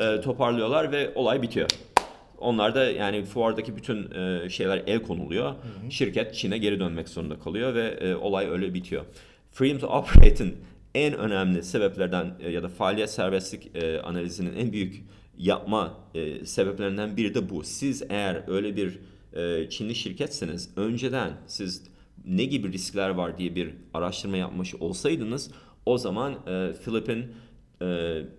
e, 0.03 0.21
toparlıyorlar 0.21 0.93
ve 0.93 1.13
olay 1.15 1.43
bitiyor. 1.43 1.69
Onlar 2.39 2.75
da 2.75 2.85
yani 2.85 3.25
fuardaki 3.25 3.77
bütün 3.77 4.11
e, 4.11 4.49
şeyler 4.51 4.83
el 4.87 5.03
konuluyor. 5.03 5.55
Şirket 5.91 6.35
Çin'e 6.35 6.59
geri 6.59 6.81
dönmek 6.81 7.09
zorunda 7.09 7.39
kalıyor 7.39 7.75
ve 7.75 7.87
e, 7.87 8.15
olay 8.15 8.47
öyle 8.51 8.75
bitiyor. 8.75 9.05
Freedom 9.53 9.79
to 9.79 9.87
Operate'in 9.87 10.57
en 10.99 11.15
önemli 11.15 11.63
sebeplerden 11.63 12.35
e, 12.41 12.51
ya 12.51 12.63
da 12.63 12.69
faaliyet 12.69 13.11
serbestlik 13.11 13.77
e, 13.77 14.01
analizinin 14.01 14.57
en 14.57 14.73
büyük 14.73 15.05
yapma 15.39 15.95
e, 16.15 16.45
sebeplerinden 16.47 17.17
biri 17.17 17.35
de 17.35 17.51
bu. 17.51 17.63
Siz 17.63 18.03
eğer 18.09 18.45
öyle 18.49 18.77
bir 18.77 18.99
Çinli 19.71 19.95
şirketseniz 19.95 20.71
önceden 20.77 21.33
siz 21.47 21.83
ne 22.25 22.45
gibi 22.45 22.73
riskler 22.73 23.11
var 23.11 23.39
diye 23.39 23.55
bir 23.55 23.71
araştırma 23.95 24.37
yapmış 24.37 24.75
olsaydınız 24.75 25.51
o 25.87 25.99
zaman 25.99 26.33
e, 26.33 26.73
Philip'in 26.85 27.33
e, 27.83 27.87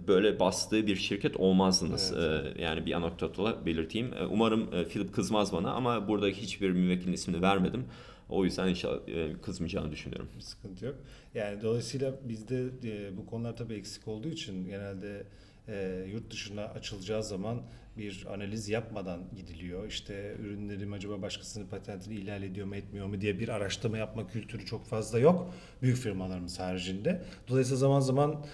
böyle 0.08 0.40
bastığı 0.40 0.88
bir 0.88 0.96
şirket 0.96 1.38
olmazdınız. 1.38 2.14
Evet, 2.18 2.58
E, 2.58 2.62
yani 2.62 2.86
bir 2.86 2.94
anekdotla 2.94 3.66
belirteyim. 3.66 4.14
E, 4.14 4.26
umarım 4.26 4.74
e, 4.74 4.88
Philip 4.88 5.14
kızmaz 5.14 5.54
bana 5.54 5.72
ama 5.72 6.08
burada 6.08 6.28
hiçbir 6.28 6.70
müvekkilin 6.72 7.14
ismini 7.14 7.42
vermedim. 7.42 7.86
O 8.30 8.46
yüzden 8.46 8.68
inşallah 8.68 9.08
e, 9.08 9.34
kızmayacağını 9.42 9.92
düşünüyorum. 9.92 10.30
Bir 10.38 10.42
sıkıntı 10.42 10.86
yok. 10.86 10.96
Yani 11.36 11.62
dolayısıyla 11.62 12.14
bizde 12.24 12.66
e, 12.84 13.18
bu 13.18 13.26
konular 13.26 13.58
tabii 13.58 13.74
eksik 13.74 14.08
olduğu 14.08 14.28
için 14.28 14.68
genelde 14.68 15.24
e, 15.68 16.06
yurt 16.12 16.32
dışına 16.32 16.66
açılacağı 16.66 17.24
zaman 17.24 17.62
bir 17.98 18.26
analiz 18.34 18.70
yapmadan 18.70 19.20
gidiliyor. 19.36 19.88
İşte 19.88 20.36
ürünlerim 20.40 20.94
acaba 20.94 21.22
başkasının 21.22 21.68
patentini 21.68 22.16
ihlal 22.16 22.44
ediyor 22.44 22.68
mu 22.68 22.76
etmiyor 22.76 23.08
mu 23.08 23.22
diye 23.22 23.40
bir 23.40 23.50
araştırma 23.50 23.98
yapma 23.98 24.28
kültürü 24.28 24.66
çok 24.66 24.86
fazla 24.86 25.20
yok. 25.20 25.54
Büyük 25.82 25.98
firmalarımız 25.98 26.60
haricinde. 26.60 27.22
Dolayısıyla 27.48 27.78
zaman 27.78 28.00
zaman 28.00 28.46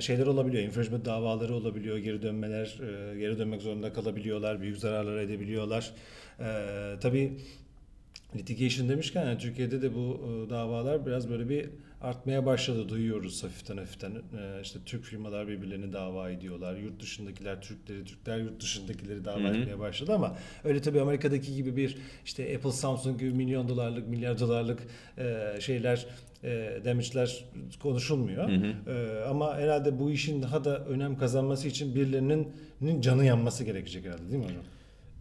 şeyler 0.00 0.26
olabiliyor. 0.26 0.62
Infringement 0.62 1.04
davaları 1.04 1.54
olabiliyor. 1.54 1.98
Geri 1.98 2.22
dönmeler, 2.22 2.76
geri 3.18 3.38
dönmek 3.38 3.62
zorunda 3.62 3.92
kalabiliyorlar. 3.92 4.60
Büyük 4.60 4.78
zararlar 4.78 5.16
edebiliyorlar. 5.16 5.92
Tabii 7.00 7.38
Litigation 8.36 8.88
demişken 8.88 9.26
yani 9.26 9.38
Türkiye'de 9.38 9.82
de 9.82 9.94
bu 9.94 10.20
e, 10.46 10.50
davalar 10.50 11.06
biraz 11.06 11.30
böyle 11.30 11.48
bir 11.48 11.68
artmaya 12.00 12.46
başladı. 12.46 12.88
Duyuyoruz 12.88 13.44
hafiften 13.44 13.76
hafiften. 13.76 14.10
E, 14.10 14.60
işte 14.62 14.78
Türk 14.86 15.04
firmalar 15.04 15.48
birbirlerini 15.48 15.92
dava 15.92 16.30
ediyorlar. 16.30 16.76
Yurt 16.76 17.02
dışındakiler 17.02 17.60
Türkleri, 17.60 18.04
Türkler 18.04 18.38
yurt 18.38 18.62
dışındakileri 18.62 19.24
dava 19.24 19.40
Hı 19.40 19.48
hı. 19.48 19.56
etmeye 19.56 19.78
başladı 19.78 20.14
ama 20.14 20.36
öyle 20.64 20.82
tabii 20.82 21.00
Amerika'daki 21.00 21.54
gibi 21.54 21.76
bir 21.76 21.96
işte 22.24 22.56
Apple, 22.56 22.72
Samsung 22.72 23.20
gibi 23.20 23.30
milyon 23.30 23.68
dolarlık, 23.68 24.08
milyar 24.08 24.40
dolarlık 24.40 24.80
e, 25.18 25.56
şeyler 25.60 26.06
e, 26.44 26.80
damage'ler 26.84 27.44
konuşulmuyor. 27.82 28.48
Hı 28.48 28.54
hı. 28.54 28.90
E, 28.90 29.24
ama 29.24 29.56
herhalde 29.56 29.98
bu 29.98 30.10
işin 30.10 30.42
daha 30.42 30.64
da 30.64 30.84
önem 30.84 31.18
kazanması 31.18 31.68
için 31.68 31.94
birilerinin 31.94 32.52
canı 33.00 33.24
yanması 33.24 33.64
gerekecek 33.64 34.04
herhalde 34.04 34.30
değil 34.30 34.38
mi 34.38 34.44
hocam? 34.44 34.62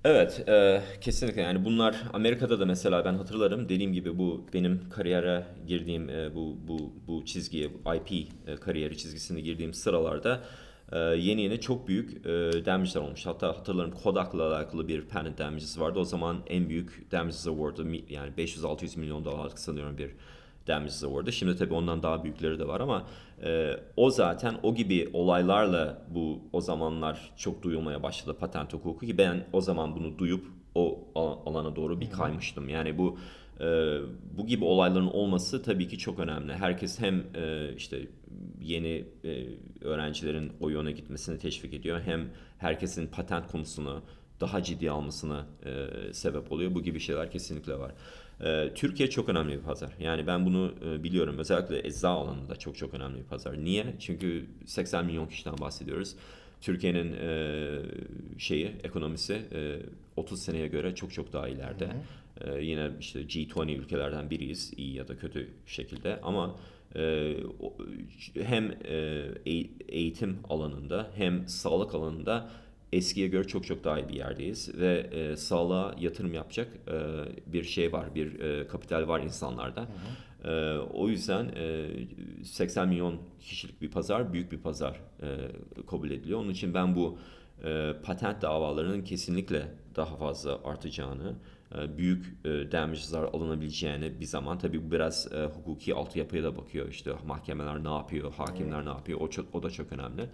Evet, 0.04 0.44
e, 0.50 0.82
kesinlikle 1.02 1.42
yani 1.42 1.66
bunlar 1.66 1.96
Amerika'da 2.14 2.60
da 2.60 2.66
mesela 2.66 3.06
ben 3.06 3.14
hatırlarım 3.14 3.70
dediğim 3.70 3.94
gibi 3.94 4.18
bu 4.18 4.46
benim 4.54 4.90
kariyere 4.90 5.46
girdiğim 5.68 6.10
e, 6.10 6.36
bu 6.36 6.58
bu 6.68 6.94
bu 7.08 7.26
çizgiye 7.26 7.66
IP 7.96 8.12
e, 8.48 8.56
kariyeri 8.56 8.98
çizgisine 8.98 9.42
girdiğim 9.42 9.74
sıralarda 9.74 10.44
e, 10.92 10.98
yeni 11.00 11.42
yeni 11.42 11.62
çok 11.62 11.88
büyük 11.88 12.26
e, 12.26 12.30
damage'ler 12.66 13.02
olmuş. 13.02 13.26
Hatta 13.26 13.48
hatırlarım 13.48 13.92
Kodak'la 13.92 14.56
alakalı 14.56 14.88
bir 14.88 15.02
patent 15.02 15.38
damages 15.38 15.80
vardı. 15.80 16.00
O 16.00 16.04
zaman 16.04 16.38
en 16.48 16.70
büyük 16.70 17.12
damages 17.12 17.48
award'u 17.48 17.86
mi- 17.86 18.06
yani 18.10 18.32
500-600 18.38 19.00
milyon 19.00 19.26
dolarlık 19.26 19.60
sanıyorum 19.60 19.98
bir 19.98 20.12
damages 20.68 21.04
award'u. 21.04 21.32
Şimdi 21.32 21.56
tabii 21.58 21.74
ondan 21.74 22.04
daha 22.04 22.24
büyükleri 22.24 22.60
de 22.60 22.68
var 22.68 22.80
ama 22.82 23.08
e, 23.44 23.74
o 23.98 24.10
zaten 24.10 24.56
o 24.64 24.76
gibi 24.76 25.10
olaylarla 25.14 26.06
bu 26.10 26.40
o 26.54 26.62
zamanlar 26.62 27.32
çok 27.38 27.64
duyulmaya 27.64 28.04
başladı 28.04 28.38
patent 28.40 28.74
hukuku 28.74 29.06
ki 29.06 29.18
ben 29.18 29.46
o 29.54 29.62
zaman 29.62 29.96
bunu 29.96 30.18
duyup 30.18 30.46
o 30.76 31.00
al- 31.16 31.38
alana 31.46 31.76
doğru 31.76 32.02
bir 32.02 32.10
kaymıştım. 32.10 32.70
Yani 32.70 32.98
bu 32.98 33.18
e, 33.60 33.98
bu 34.38 34.48
gibi 34.48 34.66
olayların 34.66 35.08
olması 35.08 35.64
tabii 35.64 35.88
ki 35.88 35.98
çok 35.98 36.20
önemli. 36.20 36.54
Herkes 36.54 37.00
hem 37.00 37.24
e, 37.36 37.74
işte 37.78 38.08
yeni 38.62 39.06
e, 39.24 39.46
öğrencilerin 39.82 40.52
o 40.60 40.70
yöne 40.70 40.92
gitmesini 40.92 41.40
teşvik 41.40 41.74
ediyor 41.74 42.02
hem 42.06 42.30
herkesin 42.58 43.08
patent 43.08 43.48
konusunu 43.48 44.02
daha 44.42 44.64
ciddi 44.64 44.92
almasına 44.92 45.46
e, 45.66 46.14
sebep 46.14 46.52
oluyor. 46.52 46.76
Bu 46.76 46.84
gibi 46.84 47.00
şeyler 47.00 47.32
kesinlikle 47.32 47.80
var. 47.80 47.92
E, 48.44 48.72
Türkiye 48.76 49.10
çok 49.10 49.30
önemli 49.30 49.54
bir 49.58 49.62
pazar. 49.62 49.90
Yani 50.00 50.28
ben 50.28 50.46
bunu 50.46 50.74
e, 50.86 51.04
biliyorum. 51.04 51.38
Özellikle 51.38 51.88
ecza 51.88 52.10
alanında 52.10 52.56
çok 52.56 52.78
çok 52.78 52.94
önemli 52.94 53.18
bir 53.18 53.24
pazar. 53.24 53.64
Niye? 53.64 53.86
Çünkü 54.00 54.46
80 54.66 55.06
milyon 55.06 55.28
kişiden 55.28 55.58
bahsediyoruz. 55.62 56.16
Türkiye'nin 56.62 57.14
e, 57.14 57.80
şeyi, 58.38 58.72
ekonomisi 58.84 59.34
e, 59.54 59.80
30 60.16 60.42
seneye 60.42 60.68
göre 60.68 60.96
çok 60.96 61.14
çok 61.14 61.34
daha 61.34 61.48
ileride. 61.48 61.90
E, 62.42 62.62
yine 62.62 62.90
işte 63.00 63.22
G20 63.22 63.76
ülkelerden 63.76 64.30
biriyiz 64.30 64.74
iyi 64.78 64.96
ya 64.96 65.08
da 65.08 65.18
kötü 65.18 65.48
şekilde 65.66 66.20
ama 66.24 66.56
e, 66.96 67.34
hem 68.44 68.72
e, 68.72 68.96
eğ- 69.46 69.70
eğitim 69.90 70.38
alanında 70.50 71.08
hem 71.16 71.48
sağlık 71.48 71.96
alanında 71.96 72.50
eskiye 72.94 73.28
göre 73.28 73.48
çok 73.48 73.66
çok 73.66 73.84
daha 73.84 74.00
iyi 74.00 74.10
bir 74.10 74.14
yerdeyiz 74.14 74.80
ve 74.80 75.10
e, 75.12 75.36
sağlığa 75.36 75.96
yatırım 76.00 76.34
yapacak 76.34 76.68
e, 76.88 76.94
bir 77.54 77.64
şey 77.64 77.94
var, 77.94 78.16
bir 78.16 78.40
e, 78.40 78.68
kapital 78.68 79.08
var 79.08 79.20
insanlarda. 79.20 79.88
E, 80.44 80.78
o 80.78 81.10
yüzden 81.10 81.52
e, 81.56 81.88
80 82.44 82.88
milyon 82.88 83.18
kişilik 83.40 83.82
bir 83.82 83.92
pazar, 83.92 84.34
büyük 84.34 84.52
bir 84.52 84.58
pazar 84.58 85.00
e, 85.22 85.28
kabul 85.88 86.12
ediliyor. 86.12 86.40
Onun 86.40 86.50
için 86.50 86.74
ben 86.74 86.96
bu 86.96 87.18
e, 87.64 87.94
patent 88.04 88.42
davalarının 88.42 89.04
kesinlikle 89.04 89.68
daha 89.96 90.16
fazla 90.16 90.60
artacağını, 90.64 91.36
e, 91.76 91.98
büyük 91.98 92.26
e, 92.46 92.72
damages'lar 92.72 93.24
alınabileceğini 93.24 94.20
bir 94.20 94.26
zaman 94.26 94.58
tabii 94.58 94.88
bu 94.88 94.92
biraz 94.92 95.34
e, 95.34 95.46
hukuki 95.46 95.96
altyapıya 95.96 96.44
da 96.44 96.58
bakıyor. 96.58 96.90
İşte 96.90 97.12
mahkemeler 97.28 97.84
ne 97.84 97.94
yapıyor, 97.94 98.34
hakimler 98.34 98.86
ne 98.86 98.90
yapıyor 98.90 99.22
o, 99.22 99.30
çok, 99.30 99.56
o 99.56 99.64
da 99.64 99.70
çok 99.70 99.92
önemli. 99.92 100.30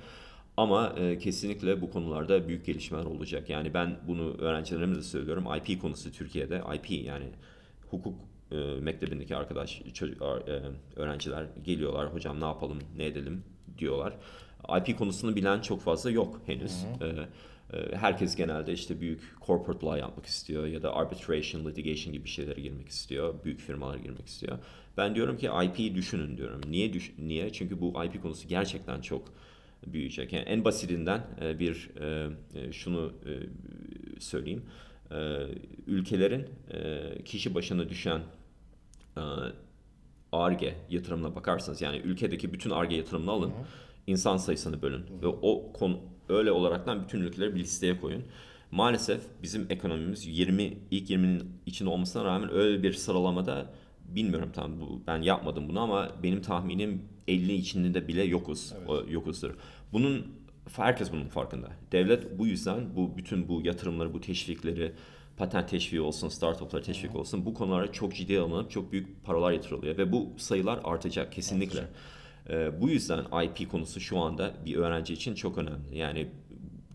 Ama 0.57 0.93
e, 0.97 1.17
kesinlikle 1.17 1.81
bu 1.81 1.91
konularda 1.91 2.47
büyük 2.47 2.65
gelişmeler 2.65 3.05
olacak. 3.05 3.49
Yani 3.49 3.73
ben 3.73 3.97
bunu 4.07 4.33
öğrencilerime 4.37 4.95
de 4.95 5.01
söylüyorum. 5.01 5.45
IP 5.57 5.81
konusu 5.81 6.11
Türkiye'de 6.11 6.61
IP 6.75 6.91
yani 6.91 7.25
hukuk 7.89 8.17
e, 8.51 8.55
mektebindeki 8.81 9.35
arkadaş 9.35 9.81
çocuk 9.93 10.21
e, 10.21 10.61
öğrenciler 10.95 11.45
geliyorlar. 11.63 12.13
Hocam 12.13 12.41
ne 12.41 12.45
yapalım, 12.45 12.79
ne 12.97 13.05
edelim 13.05 13.43
diyorlar. 13.77 14.13
IP 14.77 14.97
konusunu 14.97 15.35
bilen 15.35 15.61
çok 15.61 15.81
fazla 15.81 16.11
yok 16.11 16.41
henüz. 16.45 16.85
E, 17.01 17.05
e, 17.77 17.95
herkes 17.95 18.35
genelde 18.35 18.73
işte 18.73 19.01
büyük 19.01 19.21
corporate 19.45 19.85
law 19.85 19.99
yapmak 19.99 20.25
istiyor 20.25 20.67
ya 20.67 20.83
da 20.83 20.95
arbitration, 20.95 21.65
litigation 21.65 22.13
gibi 22.13 22.27
şeylere 22.27 22.61
girmek 22.61 22.89
istiyor. 22.89 23.33
Büyük 23.43 23.59
firmalara 23.59 23.97
girmek 23.97 24.27
istiyor. 24.27 24.57
Ben 24.97 25.15
diyorum 25.15 25.37
ki 25.37 25.49
IP'yi 25.63 25.95
düşünün 25.95 26.37
diyorum. 26.37 26.61
Niye 26.67 26.93
düş 26.93 27.13
niye? 27.19 27.53
Çünkü 27.53 27.81
bu 27.81 28.03
IP 28.05 28.21
konusu 28.21 28.47
gerçekten 28.47 29.01
çok 29.01 29.33
büyüyecek. 29.93 30.33
Yani 30.33 30.45
en 30.45 30.65
basitinden 30.65 31.27
e, 31.41 31.59
bir 31.59 31.89
e, 32.01 32.29
e, 32.55 32.71
şunu 32.71 33.13
söyleyeyim. 34.19 34.63
Ülkelerin 35.87 36.45
kişi 37.25 37.55
başına 37.55 37.89
düşen 37.89 38.21
ARGE 40.31 40.75
yatırımına 40.89 41.35
bakarsanız 41.35 41.81
yani 41.81 41.97
ülkedeki 41.97 42.53
bütün 42.53 42.69
ARGE 42.69 42.95
yatırımını 42.95 43.31
alın. 43.31 43.51
insan 44.07 44.37
sayısını 44.37 44.81
bölün 44.81 45.03
ve 45.21 45.27
o 45.27 45.73
konu 45.73 45.99
öyle 46.29 46.51
olaraktan 46.51 47.03
bütün 47.03 47.21
ülkeleri 47.21 47.55
bir 47.55 47.59
listeye 47.59 47.99
koyun. 47.99 48.23
Maalesef 48.71 49.21
bizim 49.43 49.65
ekonomimiz 49.69 50.27
20 50.27 50.77
ilk 50.91 51.09
20'nin 51.09 51.51
içinde 51.65 51.89
olmasına 51.89 52.23
rağmen 52.23 52.53
öyle 52.53 52.83
bir 52.83 52.93
sıralamada 52.93 53.73
bilmiyorum 54.09 54.51
tam 54.53 54.79
bu 54.79 55.01
ben 55.07 55.21
yapmadım 55.21 55.69
bunu 55.69 55.79
ama 55.79 56.09
benim 56.23 56.41
tahminim 56.41 57.01
50 57.27 57.53
içinde 57.53 58.07
bile 58.07 58.23
yokuz. 58.23 58.73
O, 58.87 59.03
yokuzdur. 59.09 59.55
Bunun 59.93 60.27
herkes 60.75 61.11
bunun 61.11 61.27
farkında. 61.27 61.67
Devlet 61.91 62.39
bu 62.39 62.47
yüzden 62.47 62.95
bu 62.95 63.17
bütün 63.17 63.47
bu 63.47 63.61
yatırımları, 63.61 64.13
bu 64.13 64.21
teşvikleri 64.21 64.91
patent 65.37 65.69
teşviği 65.69 66.01
olsun, 66.01 66.29
startuplar 66.29 66.81
teşvik 66.81 67.15
olsun 67.15 67.45
bu 67.45 67.53
konulara 67.53 67.91
çok 67.91 68.15
ciddi 68.15 68.39
alınıp 68.39 68.71
çok 68.71 68.91
büyük 68.91 69.23
paralar 69.23 69.51
yatırılıyor 69.51 69.97
ve 69.97 70.11
bu 70.11 70.29
sayılar 70.37 70.79
artacak 70.83 71.31
kesinlikle. 71.31 71.87
Ee, 72.49 72.81
bu 72.81 72.89
yüzden 72.89 73.19
IP 73.43 73.71
konusu 73.71 73.99
şu 73.99 74.19
anda 74.19 74.53
bir 74.65 74.75
öğrenci 74.75 75.13
için 75.13 75.35
çok 75.35 75.57
önemli. 75.57 75.97
Yani 75.97 76.27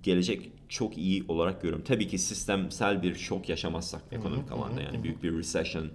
gelecek 0.03 0.53
çok 0.69 0.99
iyi 0.99 1.25
olarak 1.29 1.63
görüyorum. 1.63 1.85
Tabii 1.85 2.09
ki 2.09 2.19
sistemsel 2.19 3.03
bir 3.03 3.15
şok 3.15 3.49
yaşamazsak 3.49 4.03
ekonomik 4.13 4.53
alanda 4.53 4.83
yani 4.83 5.03
büyük 5.03 5.23
bir 5.23 5.39
recession 5.39 5.87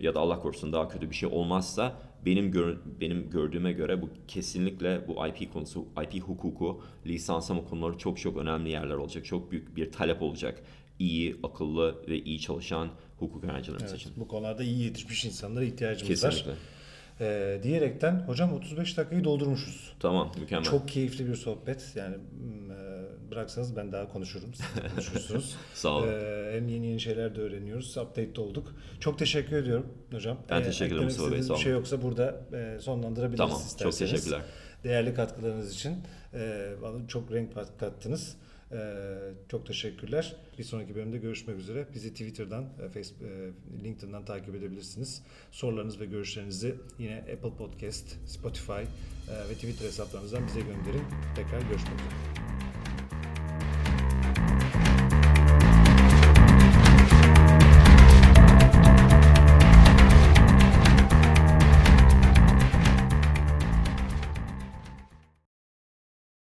ya 0.00 0.14
da 0.14 0.20
Allah 0.20 0.38
korusun 0.38 0.72
daha 0.72 0.88
kötü 0.88 1.10
bir 1.10 1.14
şey 1.14 1.28
olmazsa 1.28 1.94
benim 2.26 2.50
gör, 2.50 2.76
benim 3.00 3.30
gördüğüme 3.30 3.72
göre 3.72 4.02
bu 4.02 4.08
kesinlikle 4.28 5.08
bu 5.08 5.26
IP 5.26 5.52
konusu, 5.52 5.86
IP 6.04 6.22
hukuku, 6.22 6.82
lisanslama 7.06 7.64
konuları 7.64 7.98
çok 7.98 8.18
çok 8.18 8.36
önemli 8.36 8.70
yerler 8.70 8.94
olacak. 8.94 9.24
Çok 9.24 9.50
büyük 9.52 9.76
bir 9.76 9.92
talep 9.92 10.22
olacak. 10.22 10.62
İyi, 10.98 11.36
akıllı 11.42 12.06
ve 12.08 12.18
iyi 12.18 12.40
çalışan 12.40 12.88
hukuk 13.18 13.44
öğrencilerimiz 13.44 13.90
Evet, 13.90 14.00
için. 14.00 14.12
bu 14.16 14.28
konularda 14.28 14.62
iyi 14.62 14.82
yetişmiş 14.82 15.24
insanlara 15.24 15.64
ihtiyacımız 15.64 16.24
var. 16.24 16.30
Kesinlikle. 16.30 16.60
Ee, 17.20 17.60
diyerekten 17.62 18.20
hocam 18.26 18.52
35 18.52 18.96
dakikayı 18.96 19.24
doldurmuşuz. 19.24 19.92
Tamam, 20.00 20.32
mükemmel. 20.40 20.64
Çok 20.64 20.88
keyifli 20.88 21.28
bir 21.28 21.34
sohbet. 21.34 21.92
Yani 21.96 22.16
mm, 22.16 22.70
e, 22.70 22.74
bıraksanız 23.30 23.76
ben 23.76 23.92
daha 23.92 24.08
konuşurum. 24.08 24.54
Siz 24.54 24.66
de 24.76 24.88
konuşursunuz. 24.88 25.56
Sağ 25.74 25.88
olun. 25.96 26.08
Ee, 26.08 26.50
hem 26.52 26.68
yeni 26.68 26.86
yeni 26.86 27.00
şeyler 27.00 27.36
de 27.36 27.40
öğreniyoruz. 27.40 27.96
Update'de 27.96 28.40
olduk. 28.40 28.74
Çok 29.00 29.18
teşekkür 29.18 29.56
ediyorum 29.56 29.86
hocam. 30.12 30.38
Ben 30.50 30.62
teşekkür 30.62 30.92
ederim 30.92 31.04
Mustafa 31.04 31.32
Bey, 31.32 31.42
sağ 31.42 31.54
Bir 31.54 31.58
şey 31.58 31.72
olun. 31.72 31.78
yoksa 31.80 32.02
burada 32.02 32.40
e, 32.52 32.78
sonlandırabiliriz 32.80 33.38
Tamam, 33.38 33.56
çok 33.58 33.66
isterseniz. 33.66 34.10
teşekkürler. 34.12 34.40
Değerli 34.84 35.14
katkılarınız 35.14 35.74
için 35.74 35.94
e, 36.34 36.68
bana 36.82 37.08
çok 37.08 37.32
renk 37.32 37.54
kat- 37.54 37.78
kattınız. 37.78 38.36
Ee, 38.72 38.94
çok 39.50 39.66
teşekkürler. 39.66 40.36
Bir 40.58 40.64
sonraki 40.64 40.94
bölümde 40.94 41.18
görüşmek 41.18 41.58
üzere. 41.58 41.86
Bizi 41.94 42.10
Twitter'dan, 42.10 42.64
e, 42.64 42.88
Facebook, 42.88 43.22
e, 43.30 43.50
LinkedIn'dan 43.84 44.24
takip 44.24 44.54
edebilirsiniz. 44.54 45.22
Sorularınız 45.50 46.00
ve 46.00 46.06
görüşlerinizi 46.06 46.74
yine 46.98 47.18
Apple 47.18 47.56
Podcast, 47.58 48.16
Spotify 48.26 48.72
e, 48.72 49.48
ve 49.50 49.54
Twitter 49.54 49.86
hesaplarımızdan 49.86 50.46
bize 50.46 50.60
gönderin. 50.60 51.02
Tekrar 51.36 51.60
görüşmek 51.60 51.94
üzere. 52.00 52.85